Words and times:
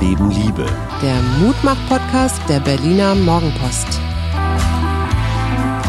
Leben 0.00 0.30
Liebe. 0.30 0.64
Der 1.02 1.20
Mutmach-Podcast 1.40 2.40
der 2.48 2.60
Berliner 2.60 3.14
Morgenpost. 3.14 4.00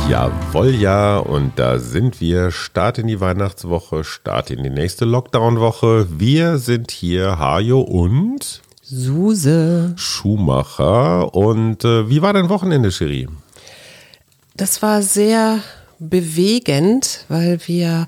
Jawohl, 0.09 0.75
ja, 0.75 1.17
und 1.17 1.57
da 1.57 1.79
sind 1.79 2.19
wir. 2.19 2.51
Start 2.51 2.97
in 2.97 3.07
die 3.07 3.21
Weihnachtswoche, 3.21 4.03
Start 4.03 4.51
in 4.51 4.63
die 4.63 4.69
nächste 4.69 5.05
Lockdown-Woche. 5.05 6.07
Wir 6.09 6.57
sind 6.57 6.91
hier, 6.91 7.39
Hajo 7.39 7.79
und 7.79 8.61
Suse. 8.83 9.93
Schumacher. 9.95 11.33
Und 11.33 11.85
äh, 11.85 12.09
wie 12.09 12.21
war 12.21 12.33
dein 12.33 12.49
Wochenende, 12.49 12.91
Cherie? 12.91 13.29
Das 14.57 14.81
war 14.81 15.01
sehr 15.03 15.59
bewegend, 15.99 17.23
weil 17.29 17.59
wir 17.65 18.07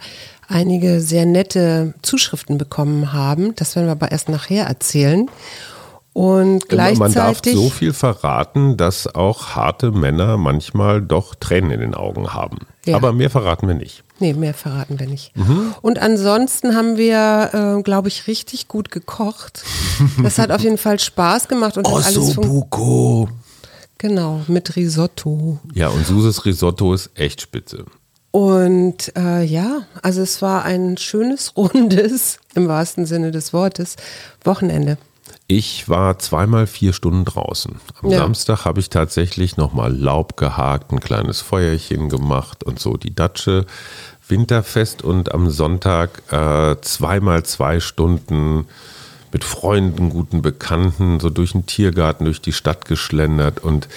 einige 0.50 1.00
sehr 1.00 1.26
nette 1.26 1.94
Zuschriften 2.02 2.58
bekommen 2.58 3.14
haben. 3.14 3.56
Das 3.56 3.78
werden 3.78 3.88
wir 3.88 3.94
aber 3.94 4.12
erst 4.12 4.28
nachher 4.28 4.66
erzählen. 4.66 5.30
Und 6.14 6.70
gleichzeitig. 6.70 7.00
Man 7.00 7.14
darf 7.14 7.42
so 7.44 7.70
viel 7.70 7.92
verraten, 7.92 8.78
dass 8.78 9.14
auch 9.14 9.56
harte 9.56 9.92
Männer 9.92 10.38
manchmal 10.38 11.02
doch 11.02 11.34
Tränen 11.34 11.72
in 11.72 11.80
den 11.80 11.96
Augen 11.96 12.34
haben. 12.34 12.60
Ja. 12.86 12.96
Aber 12.96 13.14
mehr 13.14 13.32
verraten 13.32 13.68
wir 13.68 13.74
nicht. 13.74 14.04
Nee, 14.20 14.34
mehr 14.34 14.54
verraten 14.54 15.00
wir 15.00 15.08
nicht. 15.08 15.36
Mhm. 15.36 15.74
Und 15.82 16.00
ansonsten 16.00 16.76
haben 16.76 16.98
wir, 16.98 17.78
äh, 17.80 17.82
glaube 17.82 18.10
ich, 18.10 18.28
richtig 18.28 18.68
gut 18.68 18.92
gekocht. 18.92 19.64
Das 20.22 20.38
hat 20.38 20.52
auf 20.52 20.62
jeden 20.62 20.78
Fall 20.78 21.00
Spaß 21.00 21.48
gemacht 21.48 21.78
und 21.78 21.84
Buko. 22.36 23.30
Genau, 23.98 24.42
mit 24.48 24.76
Risotto. 24.76 25.60
Ja, 25.74 25.88
und 25.88 26.06
Suses 26.06 26.46
Risotto 26.46 26.94
ist 26.94 27.10
echt 27.16 27.42
spitze. 27.42 27.86
Und 28.32 29.16
äh, 29.16 29.44
ja, 29.44 29.84
also 30.02 30.22
es 30.22 30.42
war 30.42 30.66
ein 30.66 30.98
schönes, 30.98 31.54
rundes, 31.58 32.40
im 32.54 32.68
wahrsten 32.68 33.06
Sinne 33.06 33.32
des 33.32 33.54
Wortes, 33.54 33.96
Wochenende. 34.44 34.98
Ich 35.48 35.90
war 35.90 36.18
zweimal 36.20 36.68
vier 36.68 36.94
Stunden 36.94 37.26
draußen. 37.26 37.76
Am 38.02 38.10
Ja. 38.10 38.20
Samstag 38.20 38.66
habe 38.66 38.80
ich 38.80 38.90
tatsächlich 38.90 39.58
nochmal 39.58 39.94
Laub 39.96 40.38
gehakt, 40.38 40.92
ein 40.92 41.00
kleines 41.00 41.42
Feuerchen 41.42 42.10
gemacht 42.10 42.64
und 42.64 42.80
so 42.80 42.96
die 42.98 43.14
Datsche. 43.14 43.66
Winterfest 44.26 45.02
und 45.02 45.34
am 45.34 45.50
Sonntag 45.50 46.24
äh, 46.32 46.80
zweimal 46.82 47.44
zwei 47.44 47.82
Stunden 47.82 48.66
mit 49.34 49.44
Freunden, 49.44 50.10
guten 50.10 50.42
Bekannten, 50.42 51.20
so 51.20 51.30
durch 51.30 51.52
den 51.52 51.66
Tiergarten, 51.66 52.26
durch 52.26 52.40
die 52.40 52.54
Stadt 52.54 52.86
geschlendert 52.86 53.60
und 53.60 53.90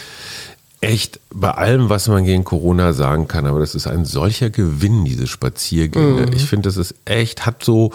echt 0.87 1.20
bei 1.31 1.51
allem, 1.51 1.89
was 1.89 2.09
man 2.09 2.25
gegen 2.25 2.45
Corona 2.45 2.92
sagen 2.92 3.27
kann, 3.29 3.45
aber 3.45 3.59
das 3.59 3.75
ist 3.75 3.87
ein 3.87 4.05
solcher 4.05 4.51
Gewinn, 4.51 5.05
diese 5.05 5.27
Spaziergänge. 5.27 6.27
Ich 6.34 6.47
finde, 6.47 6.69
das 6.69 6.77
ist 6.77 6.95
echt, 7.05 7.45
hat 7.45 7.65
so 7.65 7.93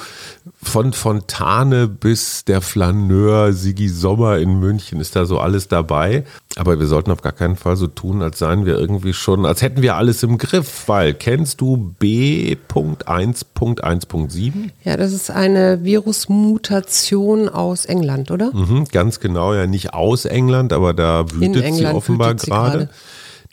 von 0.61 0.93
Fontane 0.93 1.87
bis 1.87 2.43
der 2.45 2.61
Flaneur, 2.61 3.53
Sigi 3.53 3.87
Sommer 3.87 4.37
in 4.37 4.59
München, 4.59 4.99
ist 4.99 5.15
da 5.15 5.25
so 5.25 5.39
alles 5.39 5.69
dabei. 5.69 6.25
Aber 6.57 6.77
wir 6.79 6.87
sollten 6.87 7.11
auf 7.11 7.21
gar 7.21 7.31
keinen 7.31 7.55
Fall 7.55 7.77
so 7.77 7.87
tun, 7.87 8.21
als 8.21 8.39
seien 8.39 8.65
wir 8.65 8.77
irgendwie 8.77 9.13
schon, 9.13 9.45
als 9.45 9.61
hätten 9.61 9.81
wir 9.81 9.95
alles 9.95 10.21
im 10.23 10.37
Griff, 10.37 10.83
weil 10.87 11.13
kennst 11.13 11.61
du 11.61 11.93
B.1.1.7? 11.99 14.51
Ja, 14.83 14.97
das 14.97 15.13
ist 15.13 15.31
eine 15.31 15.85
Virusmutation 15.85 17.47
aus 17.47 17.85
England, 17.85 18.31
oder? 18.31 18.51
Mhm, 18.53 18.83
ganz 18.91 19.21
genau, 19.21 19.53
ja, 19.53 19.65
nicht 19.65 19.93
aus 19.93 20.25
England, 20.25 20.73
aber 20.73 20.93
da 20.93 21.23
wütet 21.31 21.73
sie 21.73 21.85
offenbar 21.85 22.35
gerade. 22.35 22.89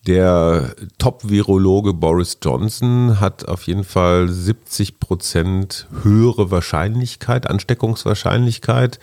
Der 0.07 0.75
Top-Virologe 0.99 1.93
Boris 1.93 2.39
Johnson 2.43 3.21
hat 3.21 3.47
auf 3.47 3.65
jeden 3.65 3.85
Fall 3.85 4.29
70 4.29 5.01
Prozent 5.01 5.87
höhere 6.03 6.51
Wahrscheinlichkeit, 6.51 7.49
Ansteckungswahrscheinlichkeit 7.49 9.01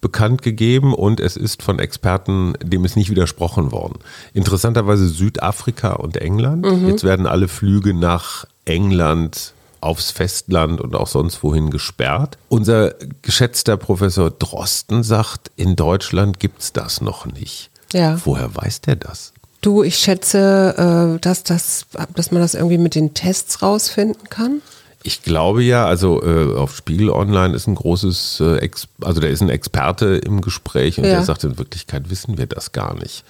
bekannt 0.00 0.42
gegeben 0.42 0.94
und 0.94 1.18
es 1.18 1.36
ist 1.36 1.62
von 1.62 1.78
Experten 1.78 2.52
dem 2.62 2.84
ist 2.84 2.96
nicht 2.96 3.10
widersprochen 3.10 3.72
worden. 3.72 3.98
Interessanterweise 4.34 5.08
Südafrika 5.08 5.94
und 5.94 6.18
England. 6.18 6.66
Jetzt 6.86 7.04
werden 7.04 7.26
alle 7.26 7.48
Flüge 7.48 7.94
nach 7.94 8.44
England 8.64 9.54
aufs 9.80 10.10
Festland 10.10 10.80
und 10.80 10.96
auch 10.96 11.06
sonst 11.06 11.42
wohin 11.42 11.70
gesperrt. 11.70 12.38
Unser 12.48 12.94
geschätzter 13.20 13.76
Professor 13.76 14.30
Drosten 14.30 15.02
sagt, 15.02 15.50
in 15.56 15.76
Deutschland 15.76 16.40
gibt's 16.40 16.72
das 16.72 17.00
noch 17.02 17.26
nicht. 17.26 17.70
Ja. 17.92 18.18
Woher 18.24 18.56
weiß 18.56 18.80
der 18.80 18.96
das? 18.96 19.33
Du, 19.64 19.82
ich 19.82 19.96
schätze, 19.96 21.14
äh, 21.16 21.20
dass, 21.20 21.42
das, 21.42 21.86
dass 22.14 22.30
man 22.30 22.42
das 22.42 22.52
irgendwie 22.52 22.76
mit 22.76 22.94
den 22.94 23.14
Tests 23.14 23.62
rausfinden 23.62 24.28
kann. 24.28 24.60
Ich 25.06 25.22
glaube 25.22 25.62
ja, 25.62 25.84
also 25.84 26.22
äh, 26.22 26.54
auf 26.56 26.74
Spiegel 26.74 27.10
Online 27.10 27.54
ist 27.54 27.66
ein 27.66 27.74
großes, 27.74 28.40
äh, 28.40 28.56
Ex 28.60 28.88
also 29.02 29.20
da 29.20 29.26
ist 29.26 29.42
ein 29.42 29.50
Experte 29.50 30.16
im 30.16 30.40
Gespräch 30.40 30.96
und 30.96 31.04
Ja. 31.04 31.10
der 31.16 31.24
sagt, 31.24 31.44
in 31.44 31.58
Wirklichkeit 31.58 32.08
wissen 32.08 32.38
wir 32.38 32.46
das 32.46 32.72
gar 32.72 32.94
nicht. 32.94 33.22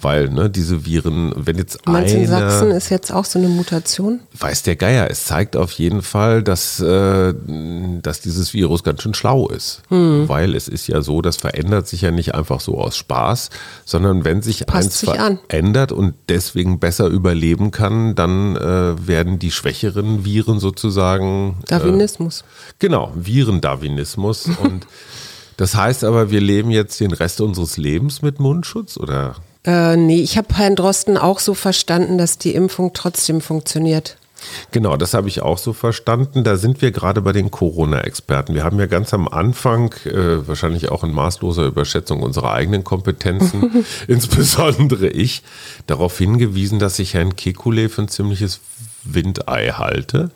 Weil 0.00 0.28
ne, 0.30 0.48
diese 0.48 0.86
Viren, 0.86 1.32
wenn 1.36 1.58
jetzt 1.58 1.84
meinst, 1.86 2.14
in 2.14 2.28
Sachsen 2.28 2.68
einer, 2.68 2.76
ist 2.76 2.88
jetzt 2.90 3.12
auch 3.12 3.24
so 3.24 3.40
eine 3.40 3.48
Mutation? 3.48 4.20
weiß 4.38 4.62
der 4.62 4.76
Geier, 4.76 5.10
es 5.10 5.24
zeigt 5.24 5.56
auf 5.56 5.72
jeden 5.72 6.02
Fall, 6.02 6.44
dass, 6.44 6.78
äh, 6.78 7.34
dass 8.00 8.20
dieses 8.20 8.54
Virus 8.54 8.84
ganz 8.84 9.02
schön 9.02 9.14
schlau 9.14 9.48
ist. 9.48 9.82
Hm. 9.88 10.28
Weil 10.28 10.54
es 10.54 10.68
ist 10.68 10.86
ja 10.86 11.02
so, 11.02 11.20
das 11.20 11.36
verändert 11.36 11.88
sich 11.88 12.02
ja 12.02 12.12
nicht 12.12 12.36
einfach 12.36 12.60
so 12.60 12.78
aus 12.78 12.96
Spaß, 12.96 13.50
sondern 13.84 14.24
wenn 14.24 14.40
sich 14.40 14.66
Passt 14.66 14.84
eins 14.84 15.00
sich 15.00 15.20
an. 15.20 15.40
verändert 15.48 15.90
und 15.90 16.14
deswegen 16.28 16.78
besser 16.78 17.08
überleben 17.08 17.72
kann, 17.72 18.14
dann 18.14 18.54
äh, 18.54 19.06
werden 19.08 19.40
die 19.40 19.50
schwächeren 19.50 20.24
Viren 20.24 20.60
sozusagen 20.60 21.07
Darwinismus. 21.66 22.44
Genau, 22.78 23.12
Virendarwinismus. 23.14 24.48
Und 24.62 24.86
das 25.56 25.74
heißt 25.74 26.04
aber, 26.04 26.30
wir 26.30 26.40
leben 26.40 26.70
jetzt 26.70 27.00
den 27.00 27.12
Rest 27.12 27.40
unseres 27.40 27.76
Lebens 27.76 28.22
mit 28.22 28.40
Mundschutz 28.40 28.96
oder? 28.96 29.36
Äh, 29.64 29.96
nee, 29.96 30.20
ich 30.20 30.38
habe 30.38 30.54
Herrn 30.54 30.76
Drosten 30.76 31.16
auch 31.16 31.40
so 31.40 31.54
verstanden, 31.54 32.18
dass 32.18 32.38
die 32.38 32.54
Impfung 32.54 32.92
trotzdem 32.94 33.40
funktioniert. 33.40 34.16
Genau, 34.70 34.96
das 34.96 35.14
habe 35.14 35.28
ich 35.28 35.42
auch 35.42 35.58
so 35.58 35.72
verstanden. 35.72 36.44
Da 36.44 36.56
sind 36.56 36.80
wir 36.80 36.90
gerade 36.90 37.20
bei 37.22 37.32
den 37.32 37.50
Corona-Experten. 37.50 38.54
Wir 38.54 38.64
haben 38.64 38.78
ja 38.78 38.86
ganz 38.86 39.12
am 39.12 39.28
Anfang, 39.28 39.92
äh, 40.04 40.46
wahrscheinlich 40.46 40.90
auch 40.90 41.02
in 41.04 41.12
maßloser 41.12 41.66
Überschätzung 41.66 42.22
unserer 42.22 42.52
eigenen 42.52 42.84
Kompetenzen, 42.84 43.84
insbesondere 44.06 45.08
ich, 45.08 45.42
darauf 45.86 46.16
hingewiesen, 46.18 46.78
dass 46.78 46.98
ich 46.98 47.14
Herrn 47.14 47.34
Kekulé 47.34 47.88
für 47.88 48.02
ein 48.02 48.08
ziemliches 48.08 48.60
Windei 49.04 49.72
halte. 49.72 50.30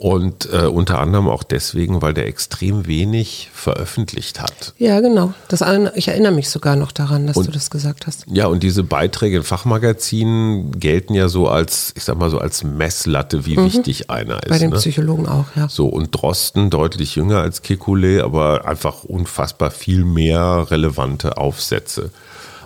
Und 0.00 0.48
äh, 0.52 0.66
unter 0.66 1.00
anderem 1.00 1.28
auch 1.28 1.42
deswegen, 1.42 2.00
weil 2.02 2.14
der 2.14 2.28
extrem 2.28 2.86
wenig 2.86 3.50
veröffentlicht 3.52 4.40
hat. 4.40 4.72
Ja, 4.78 5.00
genau. 5.00 5.34
Das, 5.48 5.60
ich 5.96 6.06
erinnere 6.06 6.30
mich 6.30 6.50
sogar 6.50 6.76
noch 6.76 6.92
daran, 6.92 7.26
dass 7.26 7.36
Und- 7.36 7.48
du 7.48 7.50
das 7.50 7.68
gesagt 7.68 8.06
hast. 8.06 8.24
Ja, 8.28 8.46
und 8.46 8.62
diese 8.62 8.84
Beiträge 8.84 9.38
in 9.38 9.42
Fachmagazinen 9.42 10.78
gelten 10.78 11.14
ja 11.14 11.28
so 11.28 11.48
als, 11.48 11.92
ich 11.96 12.04
sag 12.04 12.16
mal 12.16 12.30
so 12.30 12.38
als 12.38 12.62
Messlatte, 12.62 13.44
wie 13.44 13.56
wichtig 13.56 14.08
einer 14.08 14.36
ist. 14.44 14.46
Mhm. 14.46 14.50
Bei 14.50 14.58
den 14.60 14.70
ne? 14.70 14.76
Psychologen 14.76 15.26
auch, 15.26 15.46
ja. 15.56 15.68
So, 15.68 15.88
und 15.88 16.12
Drosten 16.12 16.70
deutlich 16.70 17.16
jünger 17.16 17.40
als 17.40 17.64
Kekulé, 17.64 18.22
aber 18.22 18.66
einfach 18.66 19.02
unfassbar 19.02 19.72
viel 19.72 20.04
mehr 20.04 20.68
relevante 20.70 21.38
Aufsätze. 21.38 22.12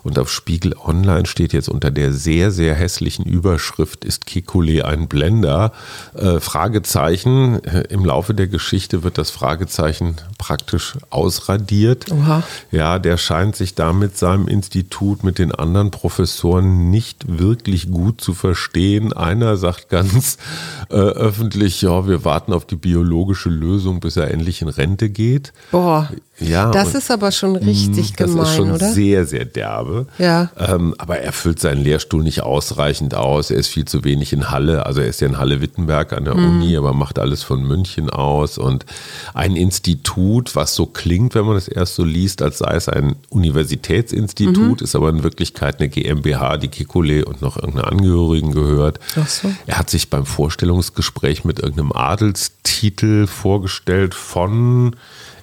Und 0.03 0.19
auf 0.19 0.31
Spiegel 0.31 0.75
Online 0.85 1.27
steht 1.27 1.53
jetzt 1.53 1.69
unter 1.69 1.91
der 1.91 2.13
sehr, 2.13 2.51
sehr 2.51 2.75
hässlichen 2.75 3.25
Überschrift, 3.25 4.05
ist 4.05 4.27
Kekulé 4.27 4.83
ein 4.83 5.09
Blender? 5.09 5.73
Äh, 6.15 6.41
Fragezeichen. 6.41 7.63
Äh, 7.65 7.85
Im 7.89 8.05
Laufe 8.05 8.35
der 8.35 8.49
Geschichte 8.49 9.03
wird 9.03 9.19
das 9.19 9.31
Fragezeichen 9.31 10.17
praktisch 10.39 10.97
ausradiert. 11.11 12.11
Oha. 12.11 12.43
Ja, 12.71 12.99
der 12.99 13.17
scheint 13.17 13.57
sich 13.57 13.75
da 13.75 13.93
mit 13.93 14.19
seinem 14.19 14.49
Institut, 14.49 15.25
mit 15.25 15.39
den 15.39 15.53
anderen 15.53 15.91
Professoren 15.91 16.91
nicht 16.91 17.39
wirklich 17.39 17.91
gut 17.91 18.21
zu 18.21 18.35
verstehen. 18.35 19.13
Einer 19.13 19.57
sagt 19.57 19.89
ganz 19.89 20.39
äh, 20.91 20.95
öffentlich, 20.95 21.83
ja, 21.83 22.07
wir 22.07 22.25
warten 22.25 22.53
auf 22.53 22.65
die 22.65 22.77
biologische 22.77 23.51
Lösung, 23.51 24.01
bis 24.01 24.17
er 24.17 24.31
endlich 24.31 24.63
in 24.63 24.69
Rente 24.69 25.11
geht. 25.11 25.53
Boah. 25.71 26.11
Ja, 26.49 26.71
das 26.71 26.95
ist 26.95 27.11
aber 27.11 27.31
schon 27.33 27.57
richtig 27.57 28.15
das 28.15 28.31
gemein, 28.31 28.43
ist 28.47 28.55
schon 28.57 28.71
oder? 28.73 28.91
sehr, 28.93 29.27
sehr 29.27 29.45
derbe. 29.45 30.07
Ja. 30.19 30.51
Ähm, 30.59 30.95
aber 30.99 31.19
er 31.19 31.33
füllt 31.33 31.61
seinen 31.61 31.83
Lehrstuhl 31.83 32.23
nicht 32.23 32.43
ausreichend 32.43 33.15
aus. 33.15 33.51
Er 33.51 33.59
ist 33.59 33.69
viel 33.69 33.85
zu 33.85 34.05
wenig 34.05 34.33
in 34.33 34.51
Halle. 34.51 34.85
Also 34.87 35.01
er 35.01 35.07
ist 35.09 35.21
ja 35.21 35.29
in 35.29 35.39
Halle-Wittenberg 35.39 36.13
an 36.13 36.25
der 36.25 36.35
Mhm. 36.35 36.45
Uni, 36.63 36.77
aber 36.77 36.93
macht 36.93 37.19
alles 37.19 37.43
von 37.43 37.63
München 37.63 38.11
aus. 38.11 38.59
Und 38.59 38.87
ein 39.35 39.57
Institut, 39.57 40.55
was 40.57 40.75
so 40.75 40.87
klingt, 40.87 41.35
wenn 41.35 41.45
man 41.47 41.57
es 41.57 41.69
erst 41.69 41.95
so 41.95 42.05
liest, 42.05 42.43
als 42.43 42.59
sei 42.59 42.75
es 42.75 42.89
ein 42.89 43.17
Universitätsinstitut, 43.29 44.81
Mhm. 44.81 44.85
ist 44.85 44.95
aber 44.97 45.09
in 45.11 45.23
Wirklichkeit 45.23 45.79
eine 45.81 45.89
GmbH, 45.89 46.57
die 46.57 46.69
Kikole 46.69 47.25
und 47.25 47.43
noch 47.43 47.57
irgendeine 47.57 47.87
Angehörigen 47.89 48.53
gehört. 48.53 48.99
Ach 49.21 49.29
so. 49.29 49.53
Er 49.67 49.79
hat 49.79 49.91
sich 49.91 50.11
beim 50.11 50.27
Vorstellungsgespräch 50.27 51.45
mit 51.45 51.59
irgendeinem 51.61 51.93
Adelstitel 51.93 53.27
vorgestellt 53.27 54.15
von 54.15 54.97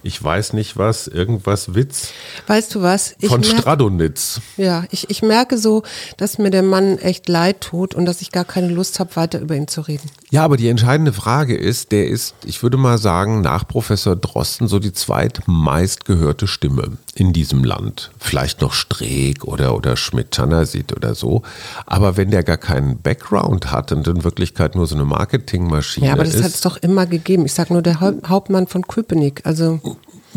ich 0.04 0.22
weiß 0.22 0.54
nicht 0.54 0.78
was, 0.78 1.08
irgendwas 1.08 1.76
Witz. 1.76 2.10
Weißt 2.48 2.74
du 2.76 2.82
was? 2.82 3.16
Ich 3.20 3.30
Von 3.30 3.42
merk, 3.42 3.60
Stradonitz. 3.60 4.42
Ja, 4.58 4.86
ich, 4.92 5.10
ich 5.10 5.22
merke 5.22 5.58
so, 5.58 5.84
dass 6.18 6.38
mir 6.38 6.52
der 6.52 6.64
Mann 6.64 6.98
echt 6.98 7.28
leid 7.28 7.62
tut 7.62 7.96
und 7.96 8.06
dass 8.06 8.22
ich 8.22 8.32
gar 8.32 8.46
keine 8.46 8.70
Lust 8.70 9.00
habe, 9.00 9.16
weiter 9.16 9.40
über 9.40 9.56
ihn 9.56 9.68
zu 9.68 9.82
reden. 9.82 10.10
Ja, 10.32 10.44
aber 10.44 10.58
die 10.58 10.70
entscheidende 10.70 11.14
Frage 11.14 11.58
ist, 11.58 11.92
der 11.92 12.08
ist, 12.08 12.36
ich 12.46 12.64
würde 12.64 12.78
mal 12.78 12.98
sagen, 12.98 13.42
nach 13.42 13.68
Professor 13.68 14.16
Drosten 14.16 14.68
so 14.68 14.80
die 14.80 14.94
zweitmeistgehörte 14.94 16.48
Stimme 16.48 16.98
in 17.16 17.34
diesem 17.34 17.64
Land. 17.64 18.12
Vielleicht 18.20 18.62
noch 18.62 18.74
Streeck 18.74 19.44
oder, 19.44 19.76
oder 19.76 19.98
Schmidt-Chanasit 19.98 20.96
oder 20.96 21.16
so. 21.16 21.44
Aber 21.86 22.18
wenn 22.18 22.32
der 22.32 22.44
gar 22.44 22.58
keinen 22.58 23.02
Background 23.02 23.72
hat 23.72 23.92
und 23.92 24.08
in 24.08 24.24
Wirklichkeit 24.24 24.76
nur 24.76 24.88
so 24.88 24.96
eine 24.96 25.06
Marketingmaschine 25.06 26.06
ist. 26.06 26.08
Ja, 26.08 26.14
aber 26.14 26.24
das 26.24 26.42
hat 26.42 26.52
es 26.52 26.62
doch 26.62 26.78
immer 26.78 27.06
gegeben. 27.06 27.46
Ich 27.46 27.54
sage 27.54 27.74
nur 27.74 27.82
der 27.82 28.00
Hauptmann 28.00 28.68
von 28.68 28.88
Köpenick. 28.88 29.42
Also 29.46 29.80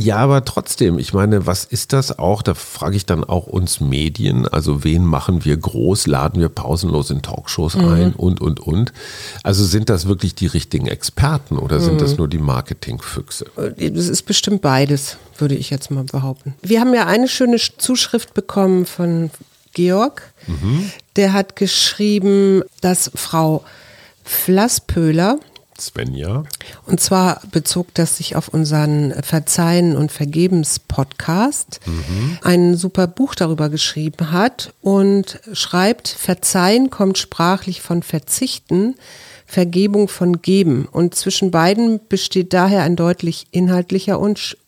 ja, 0.02 0.16
aber 0.16 0.44
trotzdem, 0.44 0.98
ich 0.98 1.12
meine, 1.12 1.46
was 1.46 1.64
ist 1.64 1.92
das 1.92 2.18
auch? 2.18 2.42
Da 2.42 2.54
frage 2.54 2.96
ich 2.96 3.06
dann 3.06 3.24
auch 3.24 3.46
uns 3.46 3.80
Medien, 3.80 4.48
also 4.48 4.84
wen 4.84 5.04
machen 5.04 5.44
wir 5.44 5.56
groß, 5.56 6.06
laden 6.06 6.40
wir 6.40 6.48
pausenlos 6.48 7.10
in 7.10 7.22
Talkshows 7.22 7.76
mhm. 7.76 7.88
ein 7.88 8.12
und, 8.14 8.40
und, 8.40 8.60
und. 8.60 8.92
Also 9.42 9.64
sind 9.64 9.88
das 9.88 10.06
wirklich 10.06 10.34
die 10.34 10.46
richtigen 10.46 10.86
Experten 10.86 11.58
oder 11.58 11.80
sind 11.80 11.94
mhm. 11.94 11.98
das 11.98 12.18
nur 12.18 12.28
die 12.28 12.38
Marketingfüchse? 12.38 13.46
Das 13.56 14.08
ist 14.08 14.22
bestimmt 14.22 14.62
beides, 14.62 15.16
würde 15.38 15.54
ich 15.54 15.70
jetzt 15.70 15.90
mal 15.90 16.04
behaupten. 16.04 16.54
Wir 16.62 16.80
haben 16.80 16.94
ja 16.94 17.06
eine 17.06 17.28
schöne 17.28 17.56
Zuschrift 17.58 18.34
bekommen 18.34 18.86
von 18.86 19.30
Georg. 19.72 20.32
Mhm. 20.46 20.90
Der 21.16 21.32
hat 21.32 21.56
geschrieben, 21.56 22.62
dass 22.80 23.10
Frau 23.14 23.64
Flasspöhler 24.24 25.38
Svenja. 25.86 26.44
Und 26.86 27.00
zwar 27.00 27.40
bezog 27.50 27.88
das 27.94 28.16
sich 28.16 28.36
auf 28.36 28.48
unseren 28.48 29.12
Verzeihen 29.22 29.96
und 29.96 30.12
Vergebens 30.12 30.78
Podcast, 30.78 31.80
mhm. 31.86 32.38
ein 32.42 32.76
super 32.76 33.06
Buch 33.06 33.34
darüber 33.34 33.68
geschrieben 33.68 34.30
hat 34.30 34.72
und 34.80 35.40
schreibt, 35.52 36.08
Verzeihen 36.08 36.90
kommt 36.90 37.18
sprachlich 37.18 37.82
von 37.82 38.02
Verzichten, 38.02 38.94
Vergebung 39.46 40.08
von 40.08 40.42
Geben. 40.42 40.88
Und 40.90 41.14
zwischen 41.14 41.50
beiden 41.50 42.00
besteht 42.08 42.52
daher 42.52 42.82
ein 42.82 42.96
deutlich 42.96 43.46
inhaltlicher 43.50 44.18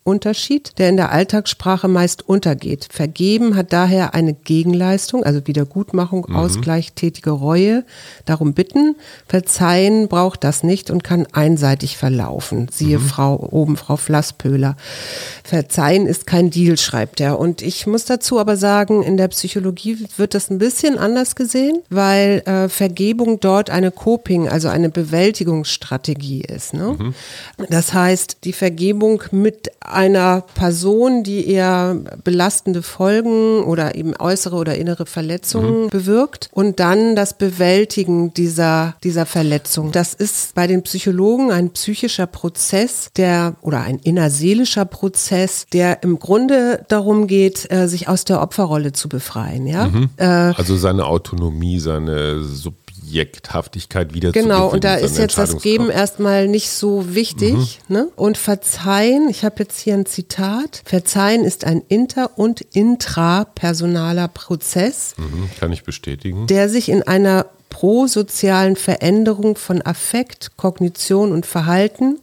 Unterschied, 0.05 0.79
der 0.79 0.91
in 0.91 0.99
der 0.99 1.13
Alltagssprache 1.13 1.89
meist 1.89 2.29
untergeht. 2.29 2.89
Vergeben 2.91 3.57
hat 3.57 3.73
daher 3.73 4.15
eine 4.15 4.35
Gegenleistung, 4.35 5.25
also 5.25 5.47
Wiedergutmachung, 5.47 6.27
mhm. 6.29 6.37
Ausgleich, 6.37 6.93
tätige 6.93 7.31
Reue, 7.31 7.85
darum 8.27 8.53
bitten. 8.53 8.97
Verzeihen 9.27 10.09
braucht 10.09 10.45
das 10.45 10.63
nicht 10.63 10.91
und 10.91 11.05
kann 11.05 11.27
einseitig 11.33 11.97
verlaufen. 11.97 12.69
Siehe 12.71 12.99
mhm. 12.99 13.03
Frau, 13.03 13.49
oben 13.51 13.79
Frau 13.79 13.97
Flasspöhler. 13.97 14.77
Verzeihen 15.43 16.07
ist 16.07 16.27
kein 16.27 16.51
Deal, 16.51 16.77
schreibt 16.77 17.21
er. 17.21 17.39
Und 17.39 17.63
ich 17.63 17.87
muss 17.87 18.05
dazu 18.05 18.39
aber 18.39 18.59
sagen, 18.59 19.03
in 19.03 19.17
der 19.17 19.29
Psychologie 19.29 20.07
wird 20.19 20.35
das 20.35 20.51
ein 20.51 20.59
bisschen 20.59 20.99
anders 20.99 21.35
gesehen, 21.35 21.79
weil 21.89 22.43
äh, 22.45 22.69
Vergebung 22.69 23.41
dort 23.41 23.71
eine 23.71 23.91
Coping, 23.91 24.51
also 24.51 24.69
eine 24.75 24.91
Bewältigungsstrategie 24.91 26.43
ist. 26.43 26.75
Ne? 26.75 26.97
Mhm. 26.99 27.15
Das 27.71 27.95
heißt, 27.95 28.39
die 28.45 28.53
Vergebung 28.53 29.23
mit 29.31 29.71
einer 29.81 30.43
Person, 30.55 31.23
die 31.23 31.49
eher 31.49 31.97
belastende 32.23 32.83
Folgen 32.83 33.63
oder 33.63 33.95
eben 33.95 34.15
äußere 34.17 34.57
oder 34.57 34.77
innere 34.77 35.07
Verletzungen 35.07 35.85
mhm. 35.85 35.89
bewirkt 35.89 36.51
und 36.53 36.81
dann 36.81 37.17
das 37.17 37.39
Bewältigen 37.39 38.35
dieser, 38.35 38.97
dieser 39.03 39.27
Verletzung. 39.27 39.93
Das 39.93 40.15
ist 40.15 40.55
bei 40.55 40.67
den 40.67 40.83
Psychologen 40.83 41.51
ein 41.51 41.71
psychischer 41.71 42.27
Prozess, 42.27 43.11
der 43.17 43.55
oder 43.63 43.81
ein 43.81 43.99
innerseelischer 43.99 44.85
Prozess, 44.85 45.67
der 45.73 46.03
im 46.03 46.19
Grunde 46.19 46.85
darum 46.89 47.27
geht, 47.27 47.71
äh, 47.71 47.89
sich 47.89 48.09
aus 48.09 48.25
der 48.25 48.43
Opferrolle 48.43 48.93
zu 48.93 49.09
befreien. 49.09 49.67
Ja? 49.67 49.87
Mhm. 49.87 50.11
Äh, 50.17 50.25
also 50.25 50.77
seine 50.77 51.07
Autonomie, 51.07 51.79
seine 51.79 52.43
Sub 52.43 52.75
Objekthaftigkeit 53.15 54.13
wieder 54.13 54.33
Genau, 54.33 54.69
und 54.73 54.83
da 54.83 54.97
ist 54.97 55.19
jetzt 55.19 55.39
das 55.39 55.63
Geben 55.63 55.89
erstmal 55.89 56.49
nicht 56.49 56.71
so 56.71 57.15
wichtig. 57.15 57.81
Mhm. 57.89 57.95
Ne? 57.95 58.09
Und 58.17 58.37
Verzeihen, 58.37 59.29
ich 59.29 59.45
habe 59.45 59.57
jetzt 59.61 59.79
hier 59.79 59.95
ein 59.95 60.05
Zitat, 60.05 60.83
Verzeihen 60.85 61.45
ist 61.45 61.65
ein 61.65 61.83
inter- 61.89 62.37
und 62.37 62.61
intrapersonaler 62.61 64.27
Prozess. 64.27 65.15
Mhm, 65.17 65.49
kann 65.61 65.73
ich 65.73 65.85
bestätigen. 65.85 66.49
Der 66.49 66.69
sich 66.69 66.89
in 66.89 67.05
einer 67.05 67.47
prosozialen 67.71 68.77
Veränderung 68.77 69.57
von 69.57 69.83
Affekt, 69.85 70.57
Kognition 70.57 71.33
und 71.33 71.45
Verhalten 71.45 72.19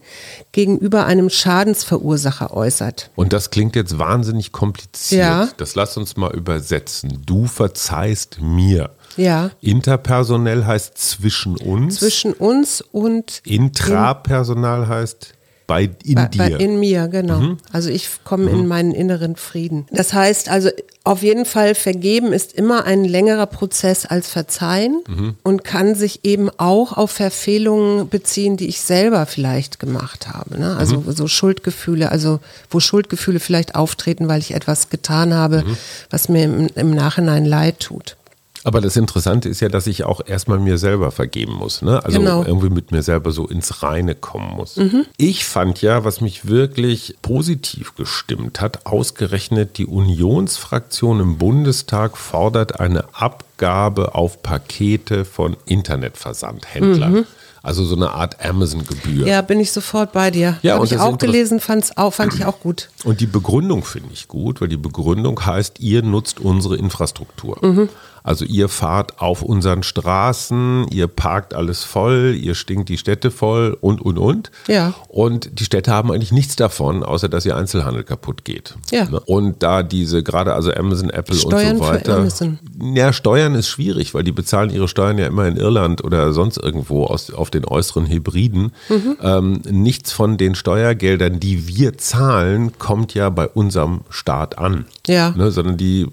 gegenüber 0.53 1.05
einem 1.05 1.29
Schadensverursacher 1.29 2.53
äußert. 2.53 3.11
Und 3.15 3.33
das 3.33 3.49
klingt 3.49 3.75
jetzt 3.75 3.97
wahnsinnig 3.97 4.51
kompliziert. 4.53 5.21
Ja. 5.21 5.49
Das 5.57 5.75
lass 5.75 5.97
uns 5.97 6.15
mal 6.15 6.33
übersetzen. 6.33 7.23
Du 7.25 7.47
verzeihst 7.47 8.41
mir. 8.41 8.91
Ja. 9.17 9.51
Interpersonell 9.61 10.65
heißt 10.65 10.97
zwischen 10.97 11.57
uns. 11.57 11.99
Zwischen 11.99 12.33
uns 12.33 12.81
und. 12.81 13.41
Intrapersonal 13.45 14.87
heißt 14.87 15.33
bei 15.71 15.89
in 16.03 16.15
bei, 16.15 16.25
dir. 16.25 16.37
Bei 16.37 16.63
in 16.63 16.79
mir, 16.81 17.07
genau. 17.07 17.39
Mhm. 17.39 17.57
Also 17.71 17.89
ich 17.89 18.09
komme 18.25 18.51
mhm. 18.51 18.59
in 18.59 18.67
meinen 18.67 18.91
inneren 18.91 19.37
Frieden. 19.37 19.85
Das 19.89 20.11
heißt 20.11 20.49
also, 20.49 20.69
auf 21.05 21.23
jeden 21.23 21.45
Fall 21.45 21.75
vergeben 21.75 22.33
ist 22.33 22.51
immer 22.53 22.83
ein 22.83 23.05
längerer 23.05 23.45
Prozess 23.45 24.05
als 24.05 24.29
verzeihen 24.29 25.01
mhm. 25.07 25.35
und 25.43 25.63
kann 25.63 25.95
sich 25.95 26.25
eben 26.25 26.49
auch 26.57 26.97
auf 26.97 27.11
Verfehlungen 27.11 28.09
beziehen, 28.09 28.57
die 28.57 28.67
ich 28.67 28.81
selber 28.81 29.25
vielleicht 29.25 29.79
gemacht 29.79 30.27
habe. 30.27 30.59
Ne? 30.59 30.75
Also 30.75 30.97
mhm. 30.97 31.11
so 31.13 31.27
Schuldgefühle, 31.27 32.11
also 32.11 32.41
wo 32.69 32.81
Schuldgefühle 32.81 33.39
vielleicht 33.39 33.75
auftreten, 33.75 34.27
weil 34.27 34.41
ich 34.41 34.53
etwas 34.53 34.89
getan 34.89 35.33
habe, 35.33 35.63
mhm. 35.65 35.77
was 36.09 36.27
mir 36.27 36.43
im, 36.43 36.67
im 36.75 36.91
Nachhinein 36.93 37.45
leid 37.45 37.79
tut. 37.79 38.17
Aber 38.63 38.81
das 38.81 38.95
Interessante 38.95 39.49
ist 39.49 39.59
ja, 39.59 39.69
dass 39.69 39.87
ich 39.87 40.03
auch 40.03 40.21
erstmal 40.25 40.59
mir 40.59 40.77
selber 40.77 41.11
vergeben 41.11 41.53
muss. 41.53 41.81
Ne? 41.81 42.03
Also 42.03 42.19
genau. 42.19 42.43
irgendwie 42.43 42.69
mit 42.69 42.91
mir 42.91 43.01
selber 43.01 43.31
so 43.31 43.47
ins 43.47 43.81
Reine 43.81 44.15
kommen 44.15 44.55
muss. 44.55 44.77
Mhm. 44.77 45.05
Ich 45.17 45.45
fand 45.45 45.81
ja, 45.81 46.03
was 46.03 46.21
mich 46.21 46.47
wirklich 46.47 47.15
positiv 47.21 47.95
gestimmt 47.95 48.61
hat, 48.61 48.85
ausgerechnet 48.85 49.77
die 49.77 49.87
Unionsfraktion 49.87 51.19
im 51.19 51.37
Bundestag 51.37 52.17
fordert 52.17 52.79
eine 52.79 53.05
Abgabe 53.13 54.15
auf 54.15 54.43
Pakete 54.43 55.25
von 55.25 55.57
Internetversandhändlern. 55.65 57.13
Mhm. 57.13 57.25
Also 57.63 57.85
so 57.85 57.95
eine 57.95 58.09
Art 58.11 58.43
Amazon-Gebühr. 58.43 59.27
Ja, 59.27 59.43
bin 59.43 59.59
ich 59.59 59.71
sofort 59.71 60.13
bei 60.13 60.31
dir. 60.31 60.57
Ja, 60.63 60.75
Habe 60.75 60.85
ich 60.85 60.97
auch 60.97 61.19
gelesen, 61.19 61.59
fand's 61.59 61.95
auch, 61.95 62.11
fand 62.11 62.33
ich 62.33 62.45
auch 62.45 62.59
gut. 62.59 62.89
Und 63.03 63.21
die 63.21 63.27
Begründung 63.27 63.83
finde 63.83 64.09
ich 64.13 64.27
gut, 64.27 64.61
weil 64.61 64.67
die 64.67 64.77
Begründung 64.77 65.45
heißt, 65.45 65.79
ihr 65.79 66.01
nutzt 66.01 66.39
unsere 66.39 66.75
Infrastruktur. 66.75 67.59
Mhm. 67.61 67.89
Also 68.23 68.45
ihr 68.45 68.69
fahrt 68.69 69.19
auf 69.19 69.41
unseren 69.41 69.83
Straßen, 69.83 70.87
ihr 70.91 71.07
parkt 71.07 71.53
alles 71.53 71.83
voll, 71.83 72.37
ihr 72.39 72.55
stinkt 72.55 72.89
die 72.89 72.97
Städte 72.97 73.31
voll 73.31 73.77
und, 73.81 74.01
und, 74.01 74.17
und. 74.17 74.51
Ja. 74.67 74.93
Und 75.07 75.59
die 75.59 75.65
Städte 75.65 75.91
haben 75.91 76.11
eigentlich 76.11 76.31
nichts 76.31 76.55
davon, 76.55 77.03
außer 77.03 77.29
dass 77.29 77.45
ihr 77.45 77.55
Einzelhandel 77.55 78.03
kaputt 78.03 78.45
geht. 78.45 78.75
Ja. 78.91 79.05
Ne? 79.05 79.19
Und 79.21 79.63
da 79.63 79.83
diese, 79.83 80.23
gerade 80.23 80.53
also 80.53 80.71
Amazon, 80.73 81.09
Apple 81.09 81.35
Steuern 81.35 81.77
und 81.77 81.83
so 81.83 81.89
weiter. 81.89 82.13
Für 82.13 82.19
Amazon. 82.19 82.59
Ja, 82.93 83.13
Steuern 83.13 83.55
ist 83.55 83.67
schwierig, 83.67 84.13
weil 84.13 84.23
die 84.23 84.31
bezahlen 84.31 84.69
ihre 84.69 84.87
Steuern 84.87 85.17
ja 85.17 85.27
immer 85.27 85.47
in 85.47 85.57
Irland 85.57 86.03
oder 86.03 86.31
sonst 86.33 86.57
irgendwo 86.57 87.05
aus, 87.05 87.31
auf 87.31 87.49
den 87.49 87.65
äußeren 87.65 88.07
Hybriden. 88.07 88.71
Mhm. 88.89 89.17
Ähm, 89.21 89.61
nichts 89.69 90.11
von 90.11 90.37
den 90.37 90.55
Steuergeldern, 90.55 91.39
die 91.39 91.67
wir 91.67 91.97
zahlen, 91.97 92.77
kommt 92.77 93.13
ja 93.13 93.29
bei 93.29 93.47
unserem 93.47 94.01
Staat 94.09 94.57
an. 94.57 94.85
Ja. 95.07 95.31
Ne? 95.31 95.51
Sondern 95.51 95.77
die 95.77 96.07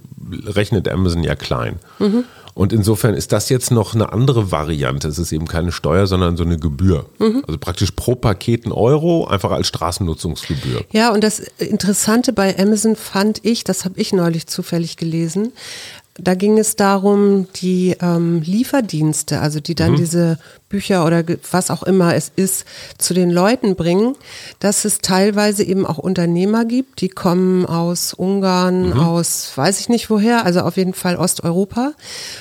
rechnet 0.47 0.88
Amazon 0.88 1.23
ja 1.23 1.35
klein. 1.35 1.78
Mhm. 1.99 2.25
Und 2.58 2.73
insofern 2.73 3.14
ist 3.14 3.30
das 3.30 3.50
jetzt 3.50 3.70
noch 3.70 3.94
eine 3.94 4.12
andere 4.12 4.50
Variante. 4.50 5.06
Es 5.06 5.18
ist 5.20 5.30
eben 5.30 5.47
keine 5.47 5.70
Steuer, 5.70 6.08
sondern 6.08 6.37
so 6.37 6.42
eine 6.42 6.58
Gebühr. 6.58 7.06
Mhm. 7.20 7.44
Also 7.47 7.56
praktisch 7.56 7.92
pro 7.92 8.16
Paket 8.16 8.66
ein 8.66 8.73
Euro, 8.73 9.28
einfach 9.28 9.52
als 9.52 9.68
Straßennutzungsgebühr. 9.68 10.85
Ja, 10.90 11.12
und 11.12 11.23
das 11.23 11.38
Interessante 11.58 12.32
bei 12.32 12.58
Amazon 12.58 12.97
fand 12.97 13.44
ich, 13.44 13.62
das 13.62 13.85
habe 13.85 14.00
ich 14.00 14.12
neulich 14.12 14.49
zufällig 14.49 14.97
gelesen, 14.97 15.52
da 16.18 16.34
ging 16.34 16.58
es 16.58 16.75
darum, 16.76 17.46
die 17.54 17.96
ähm, 18.00 18.42
Lieferdienste, 18.42 19.40
also 19.40 19.60
die 19.60 19.75
dann 19.75 19.92
mhm. 19.92 19.96
diese 19.96 20.38
Bücher 20.68 21.06
oder 21.06 21.25
was 21.50 21.70
auch 21.70 21.82
immer 21.84 22.14
es 22.14 22.30
ist, 22.34 22.64
zu 22.98 23.14
den 23.14 23.30
Leuten 23.30 23.76
bringen, 23.76 24.16
dass 24.58 24.84
es 24.84 24.98
teilweise 24.98 25.62
eben 25.62 25.87
auch 25.87 25.98
Unternehmer 25.98 26.64
gibt, 26.64 27.00
die 27.00 27.08
kommen 27.08 27.64
aus 27.64 28.12
Ungarn, 28.12 28.90
mhm. 28.90 29.00
aus 29.00 29.52
weiß 29.54 29.80
ich 29.80 29.88
nicht 29.88 30.10
woher, 30.10 30.44
also 30.44 30.60
auf 30.60 30.76
jeden 30.76 30.94
Fall 30.94 31.16
Osteuropa, 31.16 31.92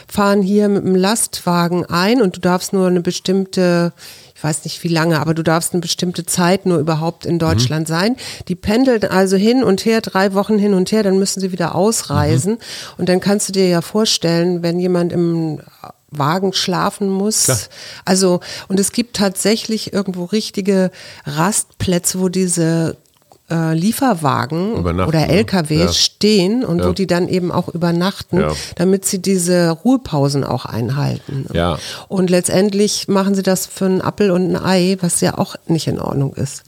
fahren 0.08 0.42
hier 0.42 0.68
mit 0.68 0.84
einem 0.84 0.96
Lastwagen 0.96 1.86
ein 1.86 2.22
und 2.22 2.36
du 2.36 2.42
darfst 2.42 2.74
nur 2.74 2.88
eine 2.88 3.02
bestimmte 3.02 3.94
ich 4.38 4.44
weiß 4.44 4.66
nicht 4.66 4.84
wie 4.84 4.88
lange, 4.88 5.20
aber 5.20 5.34
du 5.34 5.42
darfst 5.42 5.74
eine 5.74 5.82
bestimmte 5.82 6.24
Zeit 6.24 6.68
nur 6.68 6.78
überhaupt 6.78 7.26
in 7.26 7.40
Deutschland 7.40 7.90
mhm. 7.90 7.92
sein. 7.92 8.16
Die 8.48 8.54
pendeln 8.54 9.04
also 9.06 9.36
hin 9.36 9.64
und 9.64 9.84
her, 9.84 10.00
drei 10.00 10.36
Wochen 10.36 10.60
hin 10.60 10.76
und 10.76 10.92
her, 10.92 11.02
dann 11.02 11.18
müssen 11.18 11.40
sie 11.40 11.52
wieder 11.52 11.74
ausreisen. 11.74 12.54
Mhm. 12.54 12.60
Und 13.00 13.10
dann 13.10 13.20
kannst 13.20 13.50
du 13.50 13.54
dir 13.54 13.68
ja 13.68 13.82
vorstellen, 13.82 14.62
wenn 14.62 14.80
jemand 14.80 15.12
im 15.12 15.62
Wagen 16.12 16.54
schlafen 16.54 17.10
muss. 17.10 17.46
Klar. 17.46 17.58
Also, 18.06 18.40
und 18.68 18.80
es 18.80 18.92
gibt 18.92 19.16
tatsächlich 19.16 19.92
irgendwo 19.92 20.26
richtige 20.26 20.92
Rastplätze, 21.26 22.20
wo 22.20 22.30
diese 22.30 22.96
äh, 23.50 23.74
Lieferwagen 23.74 24.74
oder 24.76 25.30
LKWs 25.30 25.80
ja. 25.80 25.94
stehen 25.94 26.66
und 26.66 26.80
Ja. 26.80 26.88
wo 26.90 26.92
die 26.94 27.08
dann 27.08 27.28
eben 27.30 27.52
auch 27.52 27.70
übernachten, 27.70 28.40
Ja. 28.42 28.52
damit 28.76 29.06
sie 29.06 29.22
diese 29.22 29.70
Ruhepausen 29.70 30.44
auch 30.44 30.66
einhalten. 30.66 31.46
Ja. 31.54 31.78
Und 32.08 32.30
letztendlich 32.30 33.08
machen 33.08 33.36
sie 33.36 33.44
das 33.44 33.66
für 33.66 33.86
einen 33.86 34.02
Appel 34.02 34.32
und 34.32 34.54
ein 34.56 34.62
Ei, 34.64 34.98
was 35.02 35.22
ja 35.22 35.38
auch 35.38 35.56
nicht 35.68 35.88
in 35.88 36.00
Ordnung 36.00 36.34
ist. 36.36 36.64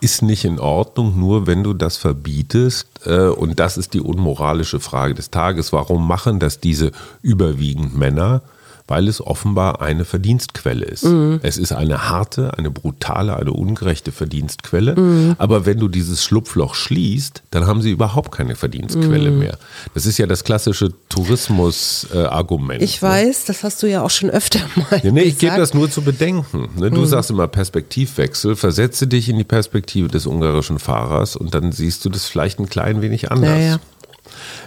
ist 0.00 0.20
nicht 0.22 0.44
in 0.44 0.58
Ordnung, 0.58 1.18
nur 1.18 1.46
wenn 1.46 1.62
du 1.62 1.72
das 1.72 1.96
verbietest. 1.96 2.86
Äh, 3.06 3.28
und 3.28 3.58
das 3.58 3.78
ist 3.78 3.94
die 3.94 4.00
unmoralische 4.02 4.78
Frage 4.80 5.14
des 5.14 5.30
Tages. 5.30 5.72
Warum 5.72 6.06
machen 6.06 6.40
das 6.40 6.60
diese 6.60 6.90
überwiegend 7.22 7.96
Männer? 7.96 8.42
Weil 8.86 9.08
es 9.08 9.20
offenbar 9.20 9.80
eine 9.80 10.04
Verdienstquelle 10.04 10.84
ist. 10.84 11.04
Es 11.42 11.56
ist 11.56 11.72
eine 11.72 12.10
harte, 12.10 12.56
eine 12.58 12.70
brutale, 12.70 13.36
eine 13.36 13.52
ungerechte 13.52 14.12
Verdienstquelle. 14.12 15.34
Aber 15.38 15.64
wenn 15.64 15.78
du 15.78 15.88
dieses 15.88 16.22
Schlupfloch 16.24 16.74
schließt, 16.74 17.42
dann 17.50 17.66
haben 17.66 17.80
sie 17.80 17.90
überhaupt 17.90 18.30
keine 18.32 18.56
Verdienstquelle 18.56 19.30
mehr. 19.30 19.56
Das 19.94 20.04
ist 20.06 20.18
ja 20.18 20.26
das 20.26 20.44
klassische 20.44 20.92
Tourismus-Argument. 21.08 22.82
Ich 22.82 23.00
weiß, 23.02 23.44
das 23.46 23.62
hast 23.62 23.82
du 23.82 23.86
ja 23.88 24.02
auch 24.02 24.10
schon 24.10 24.30
öfter 24.30 24.60
mal 24.76 25.00
Nee, 25.02 25.10
nee, 25.12 25.22
ich 25.22 25.38
gebe 25.38 25.56
das 25.56 25.74
nur 25.74 25.90
zu 25.90 26.02
bedenken. 26.02 26.68
Ne, 26.76 26.90
Mhm. 26.90 26.94
Du 26.94 27.04
sagst 27.06 27.30
immer 27.30 27.48
Perspektivwechsel, 27.48 28.56
versetze 28.56 29.06
dich 29.06 29.28
in 29.28 29.38
die 29.38 29.44
Perspektive 29.44 30.08
des 30.08 30.26
ungarischen 30.26 30.78
Fahrers 30.78 31.34
und 31.36 31.54
dann 31.54 31.72
siehst 31.72 32.04
du 32.04 32.10
das 32.10 32.26
vielleicht 32.26 32.58
ein 32.60 32.68
klein 32.68 33.00
wenig 33.02 33.30
anders. 33.30 33.50
Ja, 33.50 33.58
ja. 33.58 33.78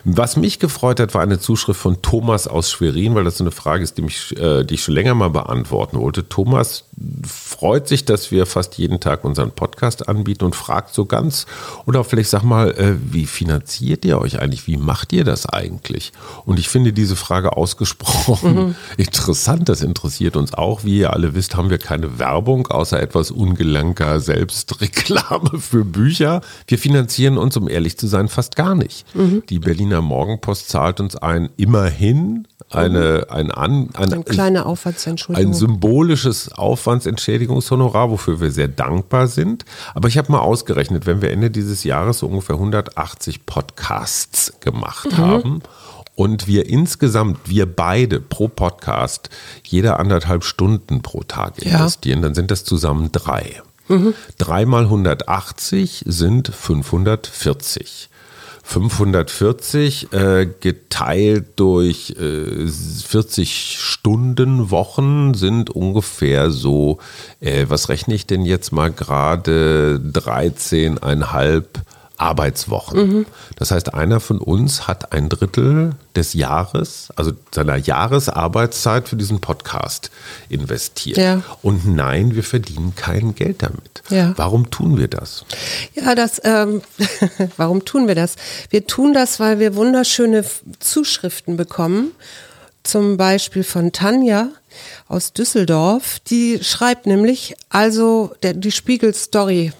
Was 0.03 0.37
mich 0.37 0.59
gefreut 0.59 0.99
hat, 0.99 1.13
war 1.13 1.21
eine 1.21 1.39
Zuschrift 1.39 1.79
von 1.79 2.01
Thomas 2.01 2.47
aus 2.47 2.71
Schwerin, 2.71 3.15
weil 3.15 3.23
das 3.23 3.37
so 3.37 3.43
eine 3.43 3.51
Frage 3.51 3.83
ist, 3.83 3.97
die, 3.97 4.01
mich, 4.01 4.37
äh, 4.37 4.63
die 4.63 4.75
ich 4.75 4.83
schon 4.83 4.93
länger 4.93 5.15
mal 5.15 5.29
beantworten 5.29 5.97
wollte. 5.99 6.27
Thomas 6.27 6.85
freut 7.27 7.87
sich, 7.87 8.05
dass 8.05 8.31
wir 8.31 8.45
fast 8.47 8.77
jeden 8.77 8.99
Tag 8.99 9.23
unseren 9.23 9.51
Podcast 9.51 10.09
anbieten 10.09 10.45
und 10.45 10.55
fragt 10.55 10.93
so 10.93 11.05
ganz, 11.05 11.45
oder 11.85 12.03
vielleicht 12.03 12.29
sag 12.29 12.43
mal, 12.43 12.71
äh, 12.71 12.95
wie 13.11 13.27
finanziert 13.27 14.03
ihr 14.03 14.19
euch 14.19 14.39
eigentlich? 14.39 14.65
Wie 14.65 14.77
macht 14.77 15.13
ihr 15.13 15.23
das 15.23 15.45
eigentlich? 15.45 16.11
Und 16.45 16.57
ich 16.57 16.69
finde 16.69 16.93
diese 16.93 17.15
Frage 17.15 17.55
ausgesprochen 17.55 18.75
interessant. 18.97 19.69
Das 19.69 19.81
interessiert 19.81 20.35
uns 20.35 20.53
auch. 20.53 20.83
Wie 20.83 20.99
ihr 20.99 21.13
alle 21.13 21.35
wisst, 21.35 21.55
haben 21.55 21.69
wir 21.69 21.77
keine 21.77 22.17
Werbung, 22.17 22.67
außer 22.67 22.99
etwas 22.99 23.29
ungelenker 23.29 24.19
Selbstreklame 24.19 25.59
für 25.59 25.85
Bücher. 25.85 26.41
Wir 26.67 26.79
finanzieren 26.79 27.37
uns, 27.37 27.55
um 27.57 27.69
ehrlich 27.69 27.97
zu 27.97 28.07
sein, 28.07 28.27
fast 28.27 28.55
gar 28.55 28.73
nicht. 28.75 29.05
Die 29.49 29.59
Berliner 29.59 30.01
Morgenpost 30.01 30.69
zahlt 30.69 30.99
uns 30.99 31.15
ein 31.15 31.49
immerhin 31.57 32.47
eine, 32.69 33.27
ein, 33.29 33.51
An, 33.51 33.89
ein, 33.93 34.13
Eine 34.13 34.23
kleine 34.23 34.65
Aufwandsentschuldigung. 34.65 35.51
ein 35.51 35.53
symbolisches 35.53 36.51
Aufwandsentschädigungshonorar, 36.87 38.09
wofür 38.09 38.39
wir 38.39 38.51
sehr 38.51 38.67
dankbar 38.69 39.27
sind. 39.27 39.65
Aber 39.93 40.07
ich 40.07 40.17
habe 40.17 40.31
mal 40.31 40.39
ausgerechnet, 40.39 41.05
wenn 41.05 41.21
wir 41.21 41.31
Ende 41.31 41.51
dieses 41.51 41.83
Jahres 41.83 42.19
so 42.19 42.27
ungefähr 42.27 42.55
180 42.55 43.45
Podcasts 43.45 44.53
gemacht 44.61 45.11
Mhm. 45.11 45.17
haben 45.17 45.61
und 46.15 46.47
wir 46.47 46.67
insgesamt, 46.67 47.39
wir 47.45 47.65
beide 47.65 48.19
pro 48.21 48.47
Podcast, 48.47 49.29
jeder 49.63 49.99
anderthalb 49.99 50.43
Stunden 50.43 51.01
pro 51.01 51.23
Tag 51.23 51.61
Ja. 51.63 51.79
investieren, 51.79 52.21
dann 52.21 52.33
sind 52.35 52.51
das 52.51 52.63
zusammen 52.63 53.11
drei. 53.11 53.61
Drei 54.37 54.65
mal 54.65 54.83
180 54.89 56.03
sind 56.07 56.49
540. 56.53 58.09
540 58.67 60.11
äh, 60.11 60.45
geteilt 60.59 61.51
durch 61.55 62.13
äh, 62.19 62.67
40 62.67 63.77
Stunden 63.79 64.71
Wochen 64.71 65.33
sind 65.35 65.69
ungefähr 65.69 66.51
so, 66.51 66.99
äh, 67.39 67.65
was 67.69 67.87
rechne 67.87 68.13
ich 68.13 68.27
denn 68.27 68.41
jetzt 68.41 68.73
mal 68.73 68.91
gerade, 68.91 70.01
13,5 70.03 71.63
Arbeitswochen. 72.17 73.25
Das 73.55 73.71
heißt, 73.71 73.93
einer 73.93 74.19
von 74.19 74.39
uns 74.39 74.87
hat 74.87 75.13
ein 75.13 75.29
Drittel 75.29 75.91
des 76.15 76.33
Jahres, 76.33 77.09
also 77.15 77.31
seiner 77.53 77.77
Jahresarbeitszeit 77.77 79.07
für 79.07 79.15
diesen 79.15 79.39
Podcast 79.39 80.09
investiert. 80.49 81.17
Ja. 81.17 81.43
Und 81.61 81.87
nein, 81.87 82.35
wir 82.35 82.43
verdienen 82.43 82.93
kein 82.95 83.35
Geld 83.35 83.61
damit. 83.61 84.03
Ja. 84.09 84.33
Warum 84.35 84.71
tun 84.71 84.97
wir 84.97 85.07
das? 85.07 85.45
Ja, 85.93 86.15
das, 86.15 86.41
ähm, 86.43 86.81
warum 87.57 87.85
tun 87.85 88.07
wir 88.07 88.15
das? 88.15 88.35
Wir 88.69 88.87
tun 88.87 89.13
das, 89.13 89.39
weil 89.39 89.59
wir 89.59 89.75
wunderschöne 89.75 90.43
Zuschriften 90.79 91.55
bekommen. 91.55 92.11
Zum 92.83 93.17
Beispiel 93.17 93.63
von 93.63 93.91
Tanja 93.91 94.49
aus 95.07 95.33
Düsseldorf. 95.33 96.19
Die 96.29 96.63
schreibt 96.63 97.05
nämlich, 97.05 97.55
also 97.69 98.31
der, 98.43 98.53
die 98.53 98.71
Spiegel-Story, 98.71 99.73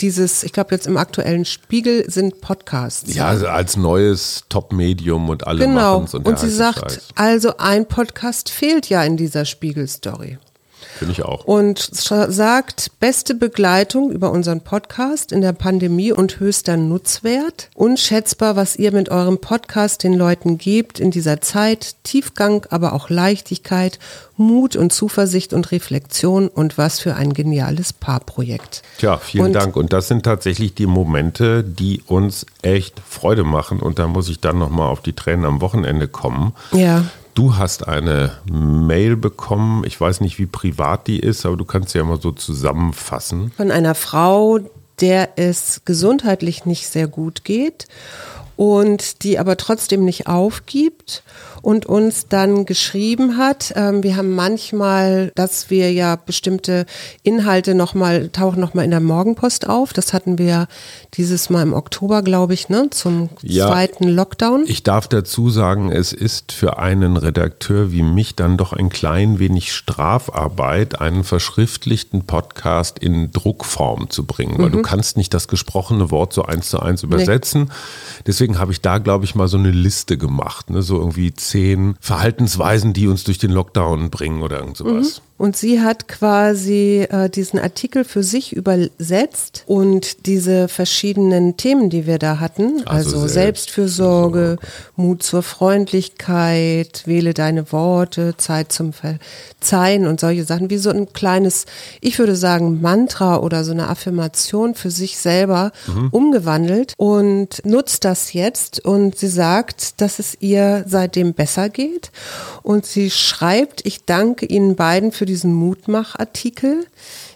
dieses, 0.00 0.42
ich 0.44 0.52
glaube 0.52 0.74
jetzt 0.74 0.86
im 0.86 0.96
aktuellen 0.96 1.44
Spiegel 1.44 2.08
sind 2.10 2.40
Podcasts. 2.40 3.14
Ja, 3.14 3.26
also 3.28 3.48
als 3.48 3.76
neues 3.76 4.44
Top-Medium 4.48 5.28
und 5.28 5.46
alle 5.46 5.64
Genau. 5.64 5.98
machen's 6.00 6.14
und, 6.14 6.26
Und, 6.26 6.40
der 6.40 6.48
sie 6.48 6.54
sagt, 6.54 6.92
Scheiß. 6.92 7.08
also 7.16 7.56
ein 7.58 7.86
Podcast 7.86 8.50
fehlt 8.50 8.88
ja 8.88 9.02
in 9.02 9.16
dieser 9.16 9.44
Spiegel-Story. 9.44 10.38
Finde 10.98 11.12
ich 11.12 11.22
auch. 11.22 11.44
Und 11.44 11.78
sagt, 11.78 12.90
beste 13.00 13.34
Begleitung 13.34 14.10
über 14.10 14.30
unseren 14.32 14.60
Podcast 14.62 15.32
in 15.32 15.40
der 15.40 15.52
Pandemie 15.52 16.12
und 16.12 16.40
höchster 16.40 16.76
Nutzwert. 16.76 17.70
Unschätzbar, 17.74 18.56
was 18.56 18.76
ihr 18.76 18.92
mit 18.92 19.08
eurem 19.10 19.38
Podcast 19.38 20.02
den 20.02 20.14
Leuten 20.14 20.58
gebt 20.58 20.98
in 21.00 21.10
dieser 21.10 21.40
Zeit. 21.40 21.94
Tiefgang, 22.02 22.66
aber 22.70 22.92
auch 22.92 23.10
Leichtigkeit, 23.10 23.98
Mut 24.36 24.76
und 24.76 24.92
Zuversicht 24.92 25.52
und 25.52 25.70
Reflexion 25.72 26.48
und 26.48 26.78
was 26.78 27.00
für 27.00 27.14
ein 27.14 27.32
geniales 27.32 27.92
Paarprojekt. 27.92 28.82
Tja, 28.98 29.18
vielen 29.18 29.46
Und- 29.46 29.52
Dank. 29.54 29.76
Und 29.76 29.92
das 29.92 30.08
sind 30.08 30.24
tatsächlich 30.24 30.74
die 30.74 30.86
Momente, 30.86 31.62
die 31.64 32.02
uns 32.06 32.46
echt 32.62 33.00
Freude 33.08 33.44
machen. 33.44 33.80
Und 33.80 33.98
da 33.98 34.06
muss 34.08 34.28
ich 34.28 34.40
dann 34.40 34.58
nochmal 34.58 34.88
auf 34.88 35.00
die 35.00 35.12
Tränen 35.12 35.44
am 35.44 35.60
Wochenende 35.60 36.08
kommen. 36.08 36.54
Ja. 36.72 37.04
Du 37.38 37.56
hast 37.56 37.86
eine 37.86 38.32
Mail 38.50 39.14
bekommen. 39.14 39.84
Ich 39.86 40.00
weiß 40.00 40.22
nicht, 40.22 40.40
wie 40.40 40.46
privat 40.46 41.06
die 41.06 41.20
ist, 41.20 41.46
aber 41.46 41.56
du 41.56 41.64
kannst 41.64 41.90
sie 41.90 41.98
ja 41.98 42.04
mal 42.04 42.20
so 42.20 42.32
zusammenfassen. 42.32 43.52
von 43.56 43.70
einer 43.70 43.94
Frau, 43.94 44.58
der 45.00 45.28
es 45.36 45.82
gesundheitlich 45.84 46.66
nicht 46.66 46.88
sehr 46.88 47.06
gut 47.06 47.44
geht 47.44 47.86
und 48.56 49.22
die 49.22 49.38
aber 49.38 49.56
trotzdem 49.56 50.04
nicht 50.04 50.26
aufgibt 50.26 51.22
und 51.62 51.86
uns 51.86 52.26
dann 52.28 52.66
geschrieben 52.66 53.36
hat. 53.36 53.72
Ähm, 53.76 54.02
wir 54.02 54.16
haben 54.16 54.34
manchmal, 54.34 55.32
dass 55.34 55.70
wir 55.70 55.92
ja 55.92 56.16
bestimmte 56.16 56.86
Inhalte 57.22 57.74
nochmal, 57.74 58.28
tauchen 58.28 58.60
nochmal 58.60 58.84
in 58.84 58.90
der 58.90 59.00
Morgenpost 59.00 59.68
auf. 59.68 59.92
Das 59.92 60.12
hatten 60.12 60.38
wir 60.38 60.66
dieses 61.14 61.50
Mal 61.50 61.62
im 61.62 61.72
Oktober, 61.74 62.22
glaube 62.22 62.54
ich, 62.54 62.68
ne, 62.68 62.88
zum 62.90 63.28
Ja. 63.42 63.68
zweiten 63.68 64.08
Lockdown. 64.08 64.64
Ich 64.66 64.82
darf 64.82 65.08
dazu 65.08 65.50
sagen, 65.50 65.90
es 65.90 66.12
ist 66.12 66.52
für 66.52 66.78
einen 66.78 67.16
Redakteur 67.16 67.92
wie 67.92 68.02
mich 68.02 68.34
dann 68.36 68.56
doch 68.56 68.72
ein 68.72 68.88
klein 68.88 69.38
wenig 69.38 69.72
Strafarbeit, 69.72 71.00
einen 71.00 71.24
verschriftlichten 71.24 72.24
Podcast 72.24 72.98
in 72.98 73.32
Druckform 73.32 74.10
zu 74.10 74.24
bringen, 74.24 74.56
weil 74.58 74.70
du 74.70 74.82
kannst 74.82 75.16
nicht 75.16 75.32
das 75.34 75.48
gesprochene 75.48 76.10
Wort 76.10 76.32
so 76.32 76.42
eins 76.44 76.68
zu 76.70 76.80
eins 76.80 77.02
übersetzen. 77.02 77.70
Deswegen 78.26 78.58
habe 78.58 78.72
ich 78.72 78.80
da, 78.80 78.98
glaube 78.98 79.24
ich, 79.24 79.34
mal 79.34 79.48
so 79.48 79.56
eine 79.58 79.70
Liste 79.70 80.16
gemacht, 80.18 80.70
ne? 80.70 80.82
so 80.82 80.98
irgendwie 80.98 81.32
zehn 81.48 81.96
Verhaltensweisen, 82.00 82.92
die 82.92 83.08
uns 83.08 83.24
durch 83.24 83.38
den 83.38 83.50
Lockdown 83.50 84.10
bringen 84.10 84.42
oder 84.42 84.60
irgend 84.60 84.76
sowas. 84.76 85.22
Und 85.38 85.56
sie 85.56 85.80
hat 85.80 86.08
quasi 86.08 87.06
äh, 87.08 87.30
diesen 87.30 87.58
Artikel 87.58 88.04
für 88.04 88.22
sich 88.22 88.54
übersetzt 88.54 89.62
und 89.66 90.26
diese 90.26 90.68
verschiedenen 90.68 91.56
Themen, 91.56 91.90
die 91.90 92.06
wir 92.06 92.18
da 92.18 92.40
hatten, 92.40 92.82
Also 92.86 93.18
also, 93.18 93.28
Selbstfürsorge, 93.28 94.58
Mut 94.96 95.22
zur 95.22 95.42
Freundlichkeit, 95.42 97.02
wähle 97.06 97.34
deine 97.34 97.70
Worte, 97.72 98.34
Zeit 98.36 98.72
zum 98.72 98.92
Verzeihen 98.92 100.06
und 100.06 100.18
solche 100.20 100.44
Sachen, 100.44 100.70
wie 100.70 100.78
so 100.78 100.90
ein 100.90 101.12
kleines, 101.12 101.66
ich 102.00 102.18
würde 102.18 102.34
sagen, 102.34 102.80
Mantra 102.80 103.38
oder 103.38 103.62
so 103.64 103.70
eine 103.70 103.88
Affirmation 103.88 104.74
für 104.74 104.90
sich 104.90 105.18
selber 105.18 105.72
umgewandelt 106.10 106.94
und 106.96 107.64
nutzt 107.64 108.04
das 108.04 108.32
jetzt 108.32 108.84
und 108.84 109.16
sie 109.16 109.28
sagt, 109.28 110.00
dass 110.00 110.18
es 110.18 110.36
ihr 110.40 110.84
seitdem 110.88 111.34
besser 111.34 111.68
geht 111.68 112.10
und 112.62 112.86
sie 112.86 113.10
schreibt, 113.10 113.86
ich 113.86 114.04
danke 114.04 114.46
Ihnen 114.46 114.74
beiden 114.76 115.12
für 115.12 115.26
diesen 115.28 115.52
Mutmachartikel. 115.52 116.86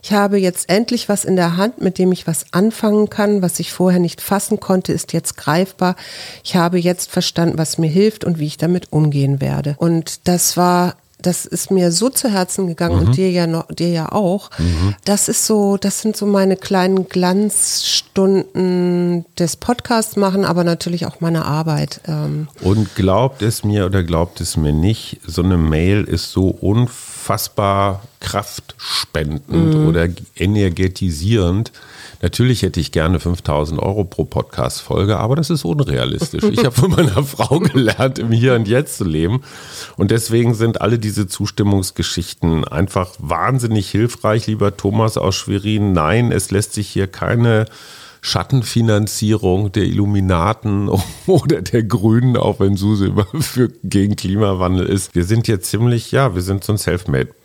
Ich 0.03 0.13
habe 0.13 0.39
jetzt 0.39 0.69
endlich 0.69 1.09
was 1.09 1.25
in 1.25 1.37
der 1.37 1.57
Hand, 1.57 1.81
mit 1.81 1.99
dem 1.99 2.11
ich 2.11 2.27
was 2.27 2.47
anfangen 2.51 3.09
kann. 3.11 3.43
Was 3.43 3.61
ich 3.61 3.73
vorher 3.73 4.01
nicht 4.01 4.21
fassen 4.21 4.59
konnte, 4.59 4.93
ist 4.93 5.13
jetzt 5.13 5.37
greifbar. 5.37 5.95
Ich 6.43 6.57
habe 6.57 6.79
jetzt 6.79 7.11
verstanden, 7.11 7.59
was 7.59 7.79
mir 7.79 7.91
hilft 7.91 8.25
und 8.25 8.39
wie 8.39 8.47
ich 8.47 8.57
damit 8.57 8.93
umgehen 8.93 9.41
werde. 9.41 9.77
Und 9.79 10.27
das 10.27 10.57
war 10.57 10.97
das 11.23 11.47
ist 11.47 11.71
mir 11.71 11.93
so 11.93 12.11
zu 12.11 12.29
Herzen 12.29 12.67
gegangen 12.67 13.07
und 13.07 13.17
dir 13.17 13.31
ja 13.31 13.47
noch, 13.47 13.69
dir 13.69 13.88
ja 13.88 14.12
auch. 14.12 14.50
Das 15.05 15.29
ist 15.29 15.47
so, 15.47 15.76
das 15.76 16.00
sind 16.00 16.17
so 16.17 16.26
meine 16.26 16.57
kleinen 16.57 17.09
Glanzstunden 17.09 19.25
des 19.38 19.57
Podcasts 19.57 20.17
machen, 20.17 20.45
aber 20.45 20.64
natürlich 20.64 21.07
auch 21.07 21.21
meine 21.21 21.45
Arbeit. 21.45 22.00
Ähm, 22.07 22.49
Und 22.61 22.95
glaubt 22.95 23.43
es 23.43 23.64
mir 23.64 23.87
oder 23.87 24.02
glaubt 24.02 24.41
es 24.41 24.57
mir 24.57 24.73
nicht, 24.73 25.21
so 25.26 25.43
eine 25.43 25.57
Mail 25.57 26.05
ist 26.05 26.33
so 26.33 26.49
unfassbar 26.49 28.02
kraftspendend 28.23 29.75
oder 29.87 30.09
energetisierend. 30.37 31.73
Natürlich 32.23 32.62
hätte 32.62 32.79
ich 32.79 32.93
gerne 32.93 33.19
5000 33.19 33.83
Euro 33.83 34.05
pro 34.05 34.25
Podcast-Folge, 34.25 35.19
aber 35.19 35.35
das 35.35 35.50
ist 35.50 35.64
unrealistisch. 35.64 36.45
Ich 36.45 36.64
habe 36.64 36.71
von 36.71 36.91
meiner 36.97 37.25
Frau 37.25 37.59
gelernt, 37.59 38.21
im 38.21 38.31
Hier 38.31 38.55
und 38.55 38.69
Jetzt 38.69 38.99
zu 38.99 39.05
leben. 39.05 39.43
Und 39.97 40.12
deswegen 40.12 40.55
sind 40.55 40.81
alle 40.81 41.00
diese 41.00 41.26
Zustimmungsgeschichten 41.26 42.64
einfach 42.64 43.11
wahnsinnig 43.19 43.91
hilfreich, 43.91 44.47
lieber 44.47 44.76
Thomas 44.76 45.19
aus 45.19 45.35
Schwerin. 45.35 45.93
Nein, 45.93 46.31
es 46.31 46.52
lässt 46.52 46.75
sich 46.75 46.88
hier 46.88 47.09
keine 47.09 47.67
Schattenfinanzierung 48.21 49.73
der 49.73 49.83
Illuminaten 49.83 50.88
oder 51.26 51.61
der 51.61 51.83
Grünen, 51.83 52.37
auch 52.37 52.61
wenn 52.61 52.76
Suse 52.76 53.07
immer 53.07 53.26
für 53.41 53.69
gegen 53.83 54.14
Klimawandel 54.14 54.87
ist. 54.87 55.12
Wir 55.14 55.25
sind 55.25 55.49
jetzt 55.49 55.69
ziemlich, 55.69 56.12
ja, 56.12 56.37
wir 56.37 56.43
sind 56.43 56.62
so 56.62 56.73
ein 56.73 56.79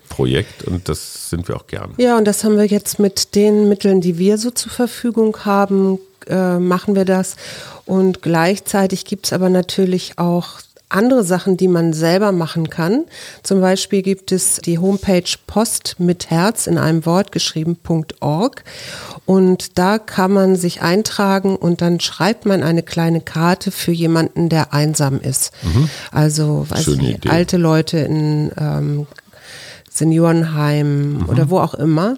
Selfmade-Projekt 0.08 0.64
und 0.64 0.88
das 0.88 1.30
sind 1.30 1.48
wir 1.48 1.56
auch 1.56 1.66
gern. 1.66 1.94
Ja, 1.98 2.16
und 2.16 2.24
das 2.24 2.44
haben 2.44 2.56
wir 2.56 2.66
jetzt 2.66 2.98
mit 2.98 3.34
den 3.34 3.68
Mitteln, 3.68 4.00
die 4.00 4.18
wir 4.18 4.38
so 4.38 4.50
zur 4.50 4.72
Verfügung 4.72 5.36
haben, 5.44 5.98
äh, 6.26 6.58
machen 6.58 6.94
wir 6.94 7.04
das. 7.04 7.36
Und 7.86 8.22
gleichzeitig 8.22 9.04
gibt 9.04 9.26
es 9.26 9.32
aber 9.32 9.48
natürlich 9.48 10.18
auch 10.18 10.60
andere 10.90 11.22
Sachen, 11.22 11.58
die 11.58 11.68
man 11.68 11.92
selber 11.92 12.32
machen 12.32 12.70
kann. 12.70 13.04
Zum 13.42 13.60
Beispiel 13.60 14.00
gibt 14.00 14.32
es 14.32 14.56
die 14.56 14.78
Homepage 14.78 15.30
Post 15.46 15.96
mit 15.98 16.30
Herz 16.30 16.66
in 16.66 16.78
einem 16.78 17.04
Wort 17.04 17.30
geschrieben.org 17.30 18.64
und 19.26 19.78
da 19.78 19.98
kann 19.98 20.32
man 20.32 20.56
sich 20.56 20.80
eintragen 20.80 21.56
und 21.56 21.82
dann 21.82 22.00
schreibt 22.00 22.46
man 22.46 22.62
eine 22.62 22.82
kleine 22.82 23.20
Karte 23.20 23.70
für 23.70 23.92
jemanden, 23.92 24.48
der 24.48 24.72
einsam 24.72 25.20
ist. 25.20 25.52
Also 26.10 26.64
weiß 26.70 26.88
Idee. 26.88 27.28
alte 27.28 27.58
Leute 27.58 27.98
in 27.98 28.50
ähm, 28.58 29.06
Seniorenheim 29.98 31.26
oder 31.28 31.50
wo 31.50 31.58
auch 31.58 31.74
immer. 31.74 32.16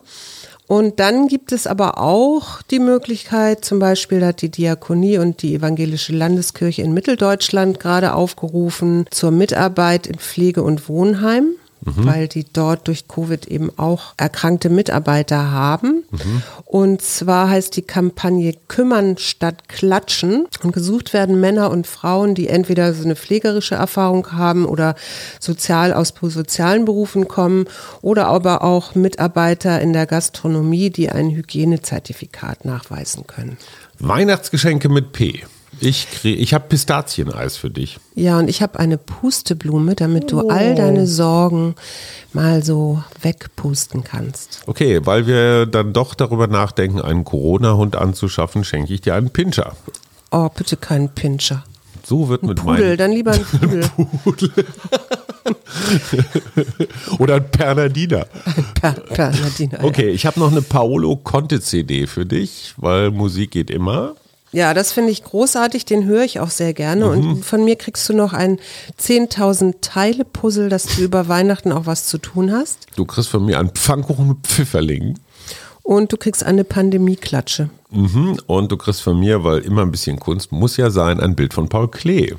Und 0.67 1.01
dann 1.01 1.27
gibt 1.27 1.51
es 1.51 1.67
aber 1.67 1.99
auch 1.99 2.63
die 2.63 2.79
Möglichkeit, 2.79 3.65
zum 3.65 3.81
Beispiel 3.81 4.25
hat 4.25 4.41
die 4.41 4.53
Diakonie 4.53 5.19
und 5.19 5.43
die 5.43 5.57
Evangelische 5.57 6.13
Landeskirche 6.13 6.83
in 6.83 6.95
Mitteldeutschland 6.95 7.81
gerade 7.81 8.15
aufgerufen 8.15 9.07
zur 9.11 9.33
Mitarbeit 9.33 10.07
in 10.07 10.15
Pflege- 10.15 10.63
und 10.63 10.89
Wohnheim. 10.89 11.49
Weil 11.83 12.29
die 12.29 12.45
dort 12.45 12.89
durch 12.89 13.09
Covid 13.09 13.47
eben 13.47 13.71
auch 13.79 14.13
erkrankte 14.17 14.69
Mitarbeiter 14.69 15.51
haben. 15.51 16.05
Und 16.67 17.03
zwar 17.03 17.49
heißt 17.49 17.75
die 17.77 17.83
Kampagne 17.83 18.55
Kümmern 18.69 19.17
statt 19.19 19.69
Klatschen. 19.69 20.47
Und 20.63 20.73
gesucht 20.73 21.13
werden 21.13 21.41
Männer 21.41 21.71
und 21.71 21.87
Frauen, 21.87 22.35
die 22.35 22.49
entweder 22.49 22.93
so 22.93 23.05
eine 23.05 23.17
pflegerische 23.17 23.77
Erfahrung 23.77 24.33
haben 24.33 24.67
oder 24.67 24.95
sozial 25.39 25.93
aus 25.93 26.13
sozialen 26.21 26.85
Berufen 26.85 27.29
kommen 27.29 27.67
oder 28.03 28.27
aber 28.27 28.63
auch 28.63 28.95
Mitarbeiter 28.95 29.81
in 29.81 29.93
der 29.93 30.07
Gastronomie, 30.07 30.91
die 30.91 31.11
ein 31.11 31.31
Hygienezertifikat 31.31 32.65
nachweisen 32.65 33.27
können. 33.27 33.57
Weihnachtsgeschenke 33.99 34.89
mit 34.89 35.13
P. 35.13 35.45
Ich, 35.81 36.09
krieg- 36.11 36.39
ich 36.39 36.53
habe 36.55 36.67
Pistazieneis 36.69 37.57
für 37.57 37.71
dich. 37.71 37.99
Ja, 38.15 38.39
und 38.39 38.49
ich 38.49 38.61
habe 38.63 38.79
eine 38.79 38.99
Pusteblume, 38.99 39.95
damit 39.95 40.31
du 40.31 40.49
all 40.49 40.75
deine 40.75 41.07
Sorgen 41.07 41.75
mal 42.33 42.63
so 42.63 43.03
wegpusten 43.23 44.05
kannst. 44.05 44.61
Okay, 44.67 45.01
weil 45.05 45.27
wir 45.27 45.67
dann 45.67 45.93
doch 45.93 46.15
darüber 46.15 46.47
nachdenken, 46.47 47.01
einen 47.01 47.25
Corona-Hund 47.25 47.97
anzuschaffen, 47.97 48.63
schenke 48.65 48.93
ich 48.95 49.01
dir 49.01 49.15
einen 49.15 49.31
Pinscher. 49.31 49.75
Oh, 50.31 50.49
bitte 50.55 50.77
keinen 50.77 51.09
Pinscher. 51.09 51.65
So 52.05 52.29
wird 52.29 52.43
mit 52.43 52.59
Pudel, 52.59 52.85
meinem. 52.89 52.97
dann 52.97 53.13
lieber 53.13 53.33
ein 53.33 53.45
Pudel. 54.25 54.65
Oder 57.19 57.37
ein 57.37 57.51
Bernardiner. 57.51 58.27
Per, 58.81 58.93
per 58.93 59.31
Nadine. 59.31 59.79
Okay, 59.83 60.09
ich 60.11 60.27
habe 60.27 60.41
noch 60.41 60.51
eine 60.51 60.63
Paolo 60.63 61.17
Conte 61.17 61.61
CD 61.61 62.07
für 62.07 62.27
dich, 62.27 62.75
weil 62.77 63.11
Musik 63.11 63.53
geht 63.53 63.71
immer. 63.71 64.15
Ja, 64.53 64.75
das 64.75 64.93
finde 64.93 65.13
ich 65.13 65.23
großartig, 65.23 65.85
den 65.85 66.05
höre 66.07 66.25
ich 66.25 66.41
auch 66.41 66.51
sehr 66.51 66.75
gerne. 66.75 67.09
Und 67.09 67.45
von 67.45 67.65
mir 67.65 67.77
kriegst 67.77 68.09
du 68.09 68.15
noch 68.15 68.33
ein 68.33 68.59
10.000 69.01 69.77
Teile 69.81 70.25
Puzzle, 70.25 70.69
dass 70.69 70.85
du 70.87 71.03
über 71.03 71.29
Weihnachten 71.29 71.71
auch 71.71 71.87
was 71.87 72.07
zu 72.07 72.19
tun 72.19 72.51
hast. 72.51 72.87
Du 72.97 73.05
kriegst 73.05 73.31
von 73.31 73.45
mir 73.45 73.61
einen 73.61 73.71
Pfannkuchen 73.71 74.29
mit 74.29 74.39
Pfifferlingen. 74.47 75.19
Und 75.83 76.13
du 76.13 76.17
kriegst 76.17 76.45
eine 76.45 76.65
Pandemieklatsche. 76.65 77.71
Mhm. 77.91 78.39
Und 78.47 78.73
du 78.73 78.77
kriegst 78.77 79.03
von 79.03 79.19
mir, 79.19 79.45
weil 79.45 79.61
immer 79.61 79.83
ein 79.83 79.91
bisschen 79.91 80.19
Kunst 80.19 80.53
muss 80.53 80.77
ja 80.77 80.91
sein, 80.91 81.21
ein 81.21 81.37
Bild 81.37 81.55
von 81.55 81.69
Paul 81.69 81.89
Klee. 81.89 82.35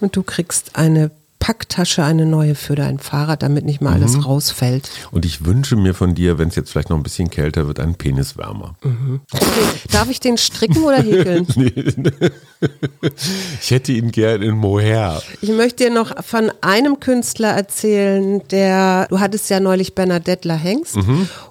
Und 0.00 0.14
du 0.16 0.22
kriegst 0.22 0.76
eine 0.76 1.10
Packtasche, 1.46 2.02
eine 2.02 2.26
neue 2.26 2.56
für 2.56 2.74
dein 2.74 2.98
Fahrrad, 2.98 3.44
damit 3.44 3.64
nicht 3.64 3.80
mal 3.80 3.92
alles 3.92 4.26
rausfällt. 4.26 4.90
Und 5.12 5.24
ich 5.24 5.44
wünsche 5.44 5.76
mir 5.76 5.94
von 5.94 6.16
dir, 6.16 6.38
wenn 6.38 6.48
es 6.48 6.56
jetzt 6.56 6.72
vielleicht 6.72 6.90
noch 6.90 6.96
ein 6.96 7.04
bisschen 7.04 7.30
kälter 7.30 7.68
wird, 7.68 7.78
einen 7.78 7.94
Peniswärmer. 7.94 8.74
Okay. 8.82 9.46
Darf 9.92 10.10
ich 10.10 10.18
den 10.18 10.38
stricken 10.38 10.82
oder 10.82 10.96
häkeln? 10.96 11.46
Ich 13.60 13.70
hätte 13.70 13.92
ihn 13.92 14.10
gern 14.12 14.42
in 14.42 14.56
Mohair. 14.56 15.22
Ich 15.40 15.50
möchte 15.50 15.84
dir 15.84 15.90
noch 15.90 16.24
von 16.24 16.50
einem 16.60 17.00
Künstler 17.00 17.50
erzählen, 17.50 18.42
der, 18.50 19.06
du 19.08 19.20
hattest 19.20 19.50
ja 19.50 19.60
neulich 19.60 19.94
Bernadette 19.94 20.52
Hengst 20.54 20.96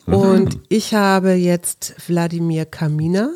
und 0.06 0.60
ich 0.70 0.94
habe 0.94 1.34
jetzt 1.34 1.96
Wladimir 2.08 2.65
Kamina, 2.65 3.32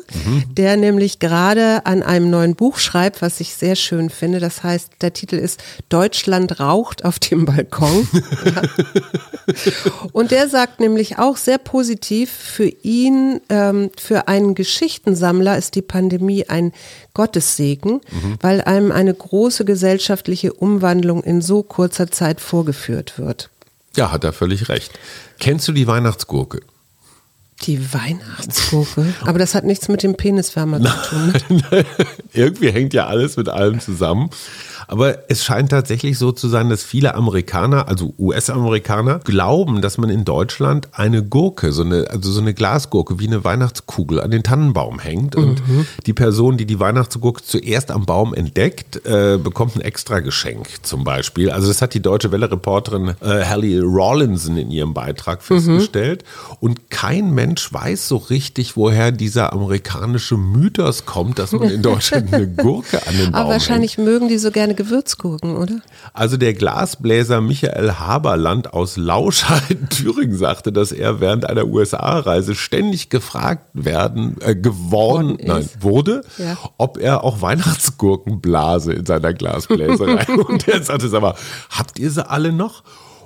der 0.52 0.76
nämlich 0.76 1.18
gerade 1.18 1.84
an 1.84 2.02
einem 2.02 2.30
neuen 2.30 2.54
Buch 2.54 2.78
schreibt, 2.78 3.22
was 3.22 3.40
ich 3.40 3.54
sehr 3.54 3.74
schön 3.74 4.08
finde. 4.08 4.38
Das 4.38 4.62
heißt, 4.62 4.92
der 5.00 5.12
Titel 5.12 5.36
ist 5.36 5.60
Deutschland 5.88 6.60
raucht 6.60 7.04
auf 7.04 7.18
dem 7.18 7.44
Balkon. 7.44 8.08
Und 10.12 10.30
der 10.30 10.48
sagt 10.48 10.78
nämlich 10.78 11.18
auch 11.18 11.36
sehr 11.36 11.58
positiv, 11.58 12.30
für 12.30 12.70
ihn, 12.82 13.40
ähm, 13.48 13.90
für 13.98 14.28
einen 14.28 14.54
Geschichtensammler 14.54 15.58
ist 15.58 15.74
die 15.74 15.82
Pandemie 15.82 16.44
ein 16.48 16.72
Gottessegen, 17.14 18.00
weil 18.40 18.60
einem 18.60 18.92
eine 18.92 19.12
große 19.12 19.64
gesellschaftliche 19.64 20.52
Umwandlung 20.52 21.24
in 21.24 21.42
so 21.42 21.62
kurzer 21.62 22.10
Zeit 22.10 22.40
vorgeführt 22.40 23.18
wird. 23.18 23.50
Ja, 23.96 24.12
hat 24.12 24.24
er 24.24 24.32
völlig 24.32 24.68
recht. 24.68 24.92
Kennst 25.38 25.66
du 25.68 25.72
die 25.72 25.86
Weihnachtsgurke? 25.86 26.60
Die 27.62 27.92
Weihnachtsgurke. 27.92 29.12
Aber 29.22 29.38
das 29.38 29.54
hat 29.54 29.64
nichts 29.64 29.88
mit 29.88 30.02
dem 30.02 30.16
Peniswärmer 30.16 30.80
zu 30.80 31.10
tun. 31.10 31.62
Irgendwie 32.32 32.70
hängt 32.70 32.94
ja 32.94 33.06
alles 33.06 33.36
mit 33.36 33.48
allem 33.48 33.80
zusammen. 33.80 34.30
Aber 34.90 35.30
es 35.30 35.44
scheint 35.44 35.70
tatsächlich 35.70 36.18
so 36.18 36.32
zu 36.32 36.48
sein, 36.48 36.68
dass 36.68 36.82
viele 36.82 37.14
Amerikaner, 37.14 37.86
also 37.86 38.12
US-Amerikaner, 38.18 39.20
glauben, 39.20 39.82
dass 39.82 39.98
man 39.98 40.10
in 40.10 40.24
Deutschland 40.24 40.88
eine 40.90 41.22
Gurke, 41.22 41.70
so 41.70 41.84
eine, 41.84 42.10
also 42.10 42.32
so 42.32 42.40
eine 42.40 42.54
Glasgurke 42.54 43.20
wie 43.20 43.28
eine 43.28 43.44
Weihnachtskugel 43.44 44.20
an 44.20 44.32
den 44.32 44.42
Tannenbaum 44.42 44.98
hängt. 44.98 45.36
Und 45.36 45.62
die 46.06 46.12
Person, 46.12 46.56
die 46.56 46.66
die 46.66 46.80
Weihnachtsgurke 46.80 47.40
zuerst 47.40 47.92
am 47.92 48.04
Baum 48.04 48.34
entdeckt, 48.34 49.06
äh, 49.06 49.38
bekommt 49.38 49.76
ein 49.76 49.80
extra 49.80 50.18
Geschenk 50.18 50.66
zum 50.82 51.04
Beispiel. 51.04 51.50
Also 51.50 51.68
das 51.68 51.82
hat 51.82 51.94
die 51.94 52.02
deutsche 52.02 52.32
Welle-Reporterin 52.32 53.14
äh, 53.20 53.44
Hallie 53.44 53.82
Rawlinson 53.84 54.56
in 54.56 54.72
ihrem 54.72 54.92
Beitrag 54.92 55.44
festgestellt. 55.44 56.24
Und 56.58 56.90
kein 56.90 57.30
Mensch 57.30 57.72
weiß 57.72 58.08
so 58.08 58.16
richtig, 58.16 58.76
woher 58.76 59.12
dieser 59.12 59.52
amerikanische 59.52 60.36
Mythos 60.36 61.06
kommt, 61.06 61.38
dass 61.38 61.52
man 61.52 61.70
in 61.70 61.82
Deutschland 61.82 62.34
eine 62.34 62.48
Gurke 62.56 63.06
an 63.06 63.16
den 63.16 63.30
Baum 63.30 63.40
Aber 63.40 63.50
wahrscheinlich 63.50 63.96
mögen 63.96 64.26
die 64.26 64.38
so 64.38 64.50
gerne 64.50 64.79
Gewürzgurken, 64.84 65.56
oder? 65.56 65.80
also 66.14 66.36
der 66.36 66.54
Glasbläser 66.54 67.40
Michael 67.40 67.92
Haberland 67.98 68.72
aus 68.72 68.96
Lauscheid, 68.96 69.78
Thüringen, 69.90 70.36
sagte, 70.36 70.72
dass 70.72 70.90
er 70.92 71.20
während 71.20 71.48
einer 71.48 71.66
USA-Reise 71.66 72.54
ständig 72.54 73.10
gefragt 73.10 73.66
werden, 73.74 74.36
äh, 74.40 74.54
geworden, 74.56 75.36
nein, 75.42 75.68
wurde, 75.80 76.22
Ja. 76.38 76.56
ob 76.78 76.96
er 76.98 77.24
auch 77.24 77.42
Weihnachtsgurken 77.42 78.40
blase 78.40 78.92
in 78.94 79.04
seiner 79.06 79.34
Glasbläserei. 79.34 80.26
Und 80.48 80.66
er 80.68 80.82
sagte, 80.82 81.08
sag 81.08 81.20
mal, 81.22 81.34
habt 81.70 81.98
ihr 81.98 82.10
sie 82.10 82.28
alle 82.28 82.52
noch? 82.52 82.82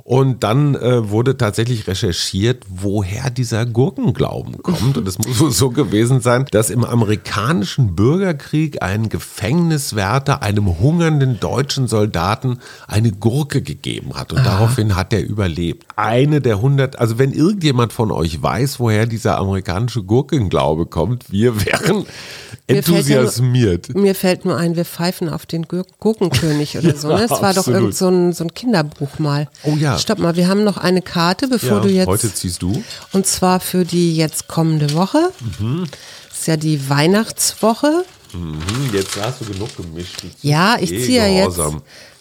Und 0.06 0.44
dann 0.44 0.74
äh, 0.74 1.08
wurde 1.08 1.38
tatsächlich 1.38 1.86
recherchiert, 1.88 2.64
woher 2.68 3.30
dieser 3.30 3.64
Gurkenglauben 3.64 4.62
kommt. 4.62 4.98
Und 4.98 5.08
es 5.08 5.16
muss 5.16 5.40
wohl 5.40 5.50
so 5.50 5.70
gewesen 5.70 6.20
sein, 6.20 6.44
dass 6.50 6.68
im 6.68 6.84
amerikanischen 6.84 7.96
Bürgerkrieg 7.96 8.82
ein 8.82 9.08
Gefängniswärter 9.08 10.42
einem 10.42 10.78
hungernden 10.78 11.40
deutschen 11.40 11.88
Soldaten 11.88 12.58
eine 12.86 13.12
Gurke 13.12 13.62
gegeben 13.62 14.12
hat. 14.14 14.34
Und 14.34 14.44
daraufhin 14.44 14.94
hat 14.94 15.14
er 15.14 15.24
überlebt. 15.24 15.86
Eine 15.96 16.42
der 16.42 16.60
hundert, 16.60 16.98
also 16.98 17.18
wenn 17.18 17.32
irgendjemand 17.32 17.94
von 17.94 18.10
euch 18.10 18.42
weiß, 18.42 18.80
woher 18.80 19.06
dieser 19.06 19.38
amerikanische 19.38 20.02
Gurkenglaube 20.02 20.84
kommt, 20.84 21.32
wir 21.32 21.64
wären 21.64 21.96
Mir 21.96 22.04
fällt 22.04 22.66
ja 22.68 22.74
nur- 22.74 22.98
enthusiasmiert. 22.98 23.94
Mir 23.94 24.14
fällt 24.14 24.44
nur 24.44 24.56
ein, 24.56 24.76
wir 24.76 24.84
pfeifen 24.84 25.28
auf 25.30 25.46
den 25.46 25.62
Gur 25.62 25.84
Gurkenkönig 26.00 26.76
oder 26.78 26.94
so. 26.94 27.08
Ne? 27.08 27.14
Ja, 27.14 27.26
Das 27.26 27.30
war 27.42 27.52
doch 27.54 27.58
absolut. 27.68 27.80
irgend 27.80 27.94
so 27.96 28.08
ein, 28.08 28.32
so 28.32 28.44
ein 28.44 28.52
Kinderbuch 28.54 29.18
mal. 29.18 29.48
Oh 29.64 29.76
ja, 29.78 29.93
Ja. 29.94 29.98
Stopp 29.98 30.18
mal, 30.18 30.36
wir 30.36 30.48
haben 30.48 30.64
noch 30.64 30.76
eine 30.78 31.02
Karte, 31.02 31.48
bevor 31.48 31.78
Ja, 31.78 31.80
du 31.80 31.88
jetzt. 31.88 32.06
heute 32.08 32.32
ziehst 32.32 32.62
du. 32.62 32.82
Und 33.12 33.26
zwar 33.26 33.60
für 33.60 33.84
die 33.84 34.16
jetzt 34.16 34.48
kommende 34.48 34.94
Woche. 34.94 35.30
Mhm. 35.58 35.86
Das 36.28 36.38
ist 36.40 36.46
ja 36.46 36.56
die 36.56 36.88
Weihnachtswoche. 36.88 38.04
Hm, 38.32 38.58
jetzt 38.92 39.16
hast 39.22 39.40
du 39.40 39.44
genug 39.44 39.76
gemischt. 39.76 40.24
Ja, 40.42 40.76
ich 40.80 40.92
eh 40.92 41.02
ziehe 41.04 41.18
ja 41.18 41.44
jetzt. 41.44 41.58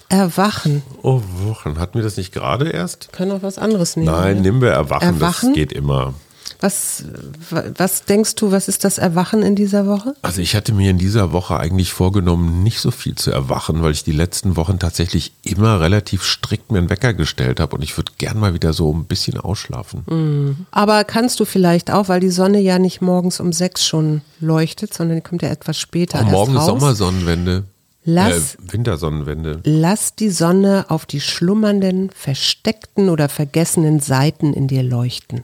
Erwachen. 0.10 0.84
Oh, 1.02 1.22
Wochen. 1.46 1.80
Hatten 1.80 1.96
wir 1.96 2.04
das 2.04 2.18
nicht 2.18 2.32
gerade 2.32 2.70
erst? 2.70 3.12
Können 3.14 3.32
auch 3.32 3.42
was 3.42 3.58
anderes 3.58 3.96
nehmen. 3.96 4.12
Nein, 4.12 4.36
ne? 4.38 4.42
nimm 4.44 4.62
wir 4.62 4.70
Erwachen. 4.70 5.16
Erwachen? 5.16 5.50
Das 5.50 5.56
geht 5.56 5.74
immer. 5.74 6.14
Was, 6.63 7.04
wa- 7.49 7.65
was 7.78 8.06
denkst 8.06 8.36
du, 8.36 8.52
was 8.54 8.69
ist 8.69 8.86
das 8.86 8.97
Erwachen 8.97 9.43
in 9.43 9.56
dieser 9.56 9.86
Woche? 9.86 10.15
Also 10.21 10.39
ich 10.41 10.56
hatte 10.56 10.73
mir 10.73 10.89
in 10.91 10.97
dieser 10.97 11.34
Woche 11.34 11.60
eigentlich 11.60 11.91
vorgenommen, 11.91 12.63
nicht 12.63 12.80
so 12.80 12.89
viel 12.89 13.15
zu 13.15 13.32
erwachen, 13.32 13.82
weil 13.84 13.91
ich 13.91 14.06
die 14.06 14.13
letzten 14.13 14.56
Wochen 14.56 14.80
tatsächlich 14.80 15.34
immer 15.43 15.82
relativ 15.82 16.23
strikt 16.23 16.71
mir 16.71 16.78
einen 16.78 16.89
Wecker 16.89 17.13
gestellt 17.13 17.60
habe 17.60 17.76
und 17.76 17.82
ich 17.82 17.97
würde 17.97 18.13
gern 18.17 18.39
mal 18.39 18.54
wieder 18.54 18.71
so 18.71 18.93
ein 18.93 19.04
bisschen 19.06 19.38
ausschlafen. 19.39 20.65
Aber 20.71 21.04
kannst 21.04 21.41
du 21.41 21.45
vielleicht 21.45 21.91
auch, 21.91 22.08
weil 22.08 22.21
die 22.21 22.30
Sonne 22.30 22.60
ja 22.62 22.80
nicht 22.80 23.02
morgens 23.02 23.41
um 23.41 23.52
sechs 23.52 23.86
schon 23.86 24.21
leuchtet, 24.39 24.93
sondern 24.93 25.17
die 25.17 25.21
kommt 25.21 25.41
ja 25.41 25.49
etwas 25.49 25.78
später. 25.78 26.21
Oh, 26.26 26.30
morgen 26.32 26.56
raus. 26.56 26.65
Sommersonnenwende. 26.67 27.65
Lass- 28.06 28.56
Äh, 28.56 28.74
Wintersonnenwende. 28.74 29.62
Lass 29.63 30.16
die 30.16 30.30
Sonne 30.30 30.86
auf 30.89 31.06
die 31.06 31.22
schlummernden, 31.22 32.10
versteckten 32.13 33.10
oder 33.10 33.30
vergessenen 33.30 34.00
Seiten 34.00 34.54
in 34.54 34.68
dir 34.68 34.84
leuchten. 34.84 35.44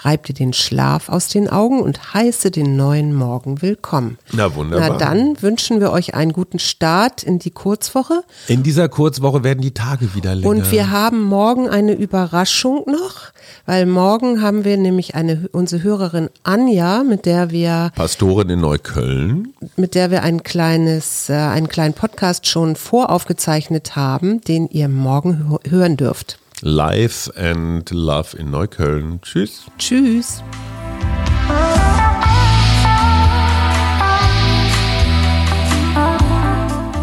Reib 0.00 0.24
dir 0.24 0.34
den 0.34 0.52
Schlaf 0.52 1.08
aus 1.08 1.28
den 1.28 1.48
Augen 1.48 1.80
und 1.80 2.14
heiße 2.14 2.50
den 2.50 2.76
neuen 2.76 3.14
Morgen 3.14 3.62
willkommen. 3.62 4.18
Na, 4.32 4.54
wunderbar. 4.54 4.90
Na 4.90 4.96
dann 4.98 5.40
wünschen 5.42 5.80
wir 5.80 5.92
euch 5.92 6.14
einen 6.14 6.32
guten 6.32 6.58
Start 6.58 7.22
in 7.22 7.38
die 7.38 7.50
Kurzwoche. 7.52 8.22
In 8.48 8.62
dieser 8.62 8.88
Kurzwoche 8.88 9.44
werden 9.44 9.60
die 9.60 9.72
Tage 9.74 10.14
wieder 10.14 10.34
länger. 10.34 10.48
Und 10.50 10.72
wir 10.72 10.90
haben 10.90 11.22
morgen 11.22 11.68
eine 11.68 11.92
Überraschung 11.92 12.84
noch, 12.86 13.32
weil 13.66 13.86
morgen 13.86 14.42
haben 14.42 14.64
wir 14.64 14.76
nämlich 14.76 15.14
eine 15.14 15.48
unsere 15.52 15.82
Hörerin 15.82 16.30
Anja, 16.42 17.04
mit 17.04 17.26
der 17.26 17.50
wir 17.50 17.92
Pastorin 17.94 18.48
in 18.50 18.60
Neukölln. 18.60 19.52
mit 19.76 19.94
der 19.94 20.10
wir 20.10 20.22
ein 20.22 20.42
kleines 20.42 21.28
äh, 21.28 21.34
einen 21.34 21.68
kleinen 21.68 21.91
Podcast 21.92 22.46
schon 22.46 22.76
voraufgezeichnet 22.76 23.96
haben, 23.96 24.40
den 24.42 24.68
ihr 24.68 24.88
morgen 24.88 25.46
hö- 25.50 25.70
hören 25.70 25.96
dürft. 25.96 26.38
Life 26.60 27.32
and 27.36 27.90
Love 27.90 28.36
in 28.36 28.50
Neukölln. 28.50 29.20
Tschüss. 29.22 29.64
Tschüss. 29.78 30.42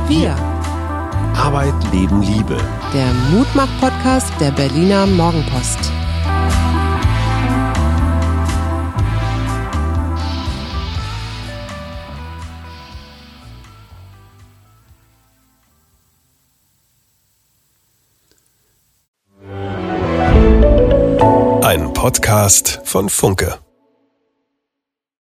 Wir, 0.07 0.35
Arbeit, 1.35 1.73
Leben, 1.93 2.21
Liebe. 2.21 2.57
der 2.93 3.13
Mutmach-Podcast 3.31 4.31
der 4.39 4.51
Berliner 4.51 5.05
Morgenpost. 5.05 5.91
Podcast 22.09 22.81
von 22.85 23.07
Funke. 23.07 23.68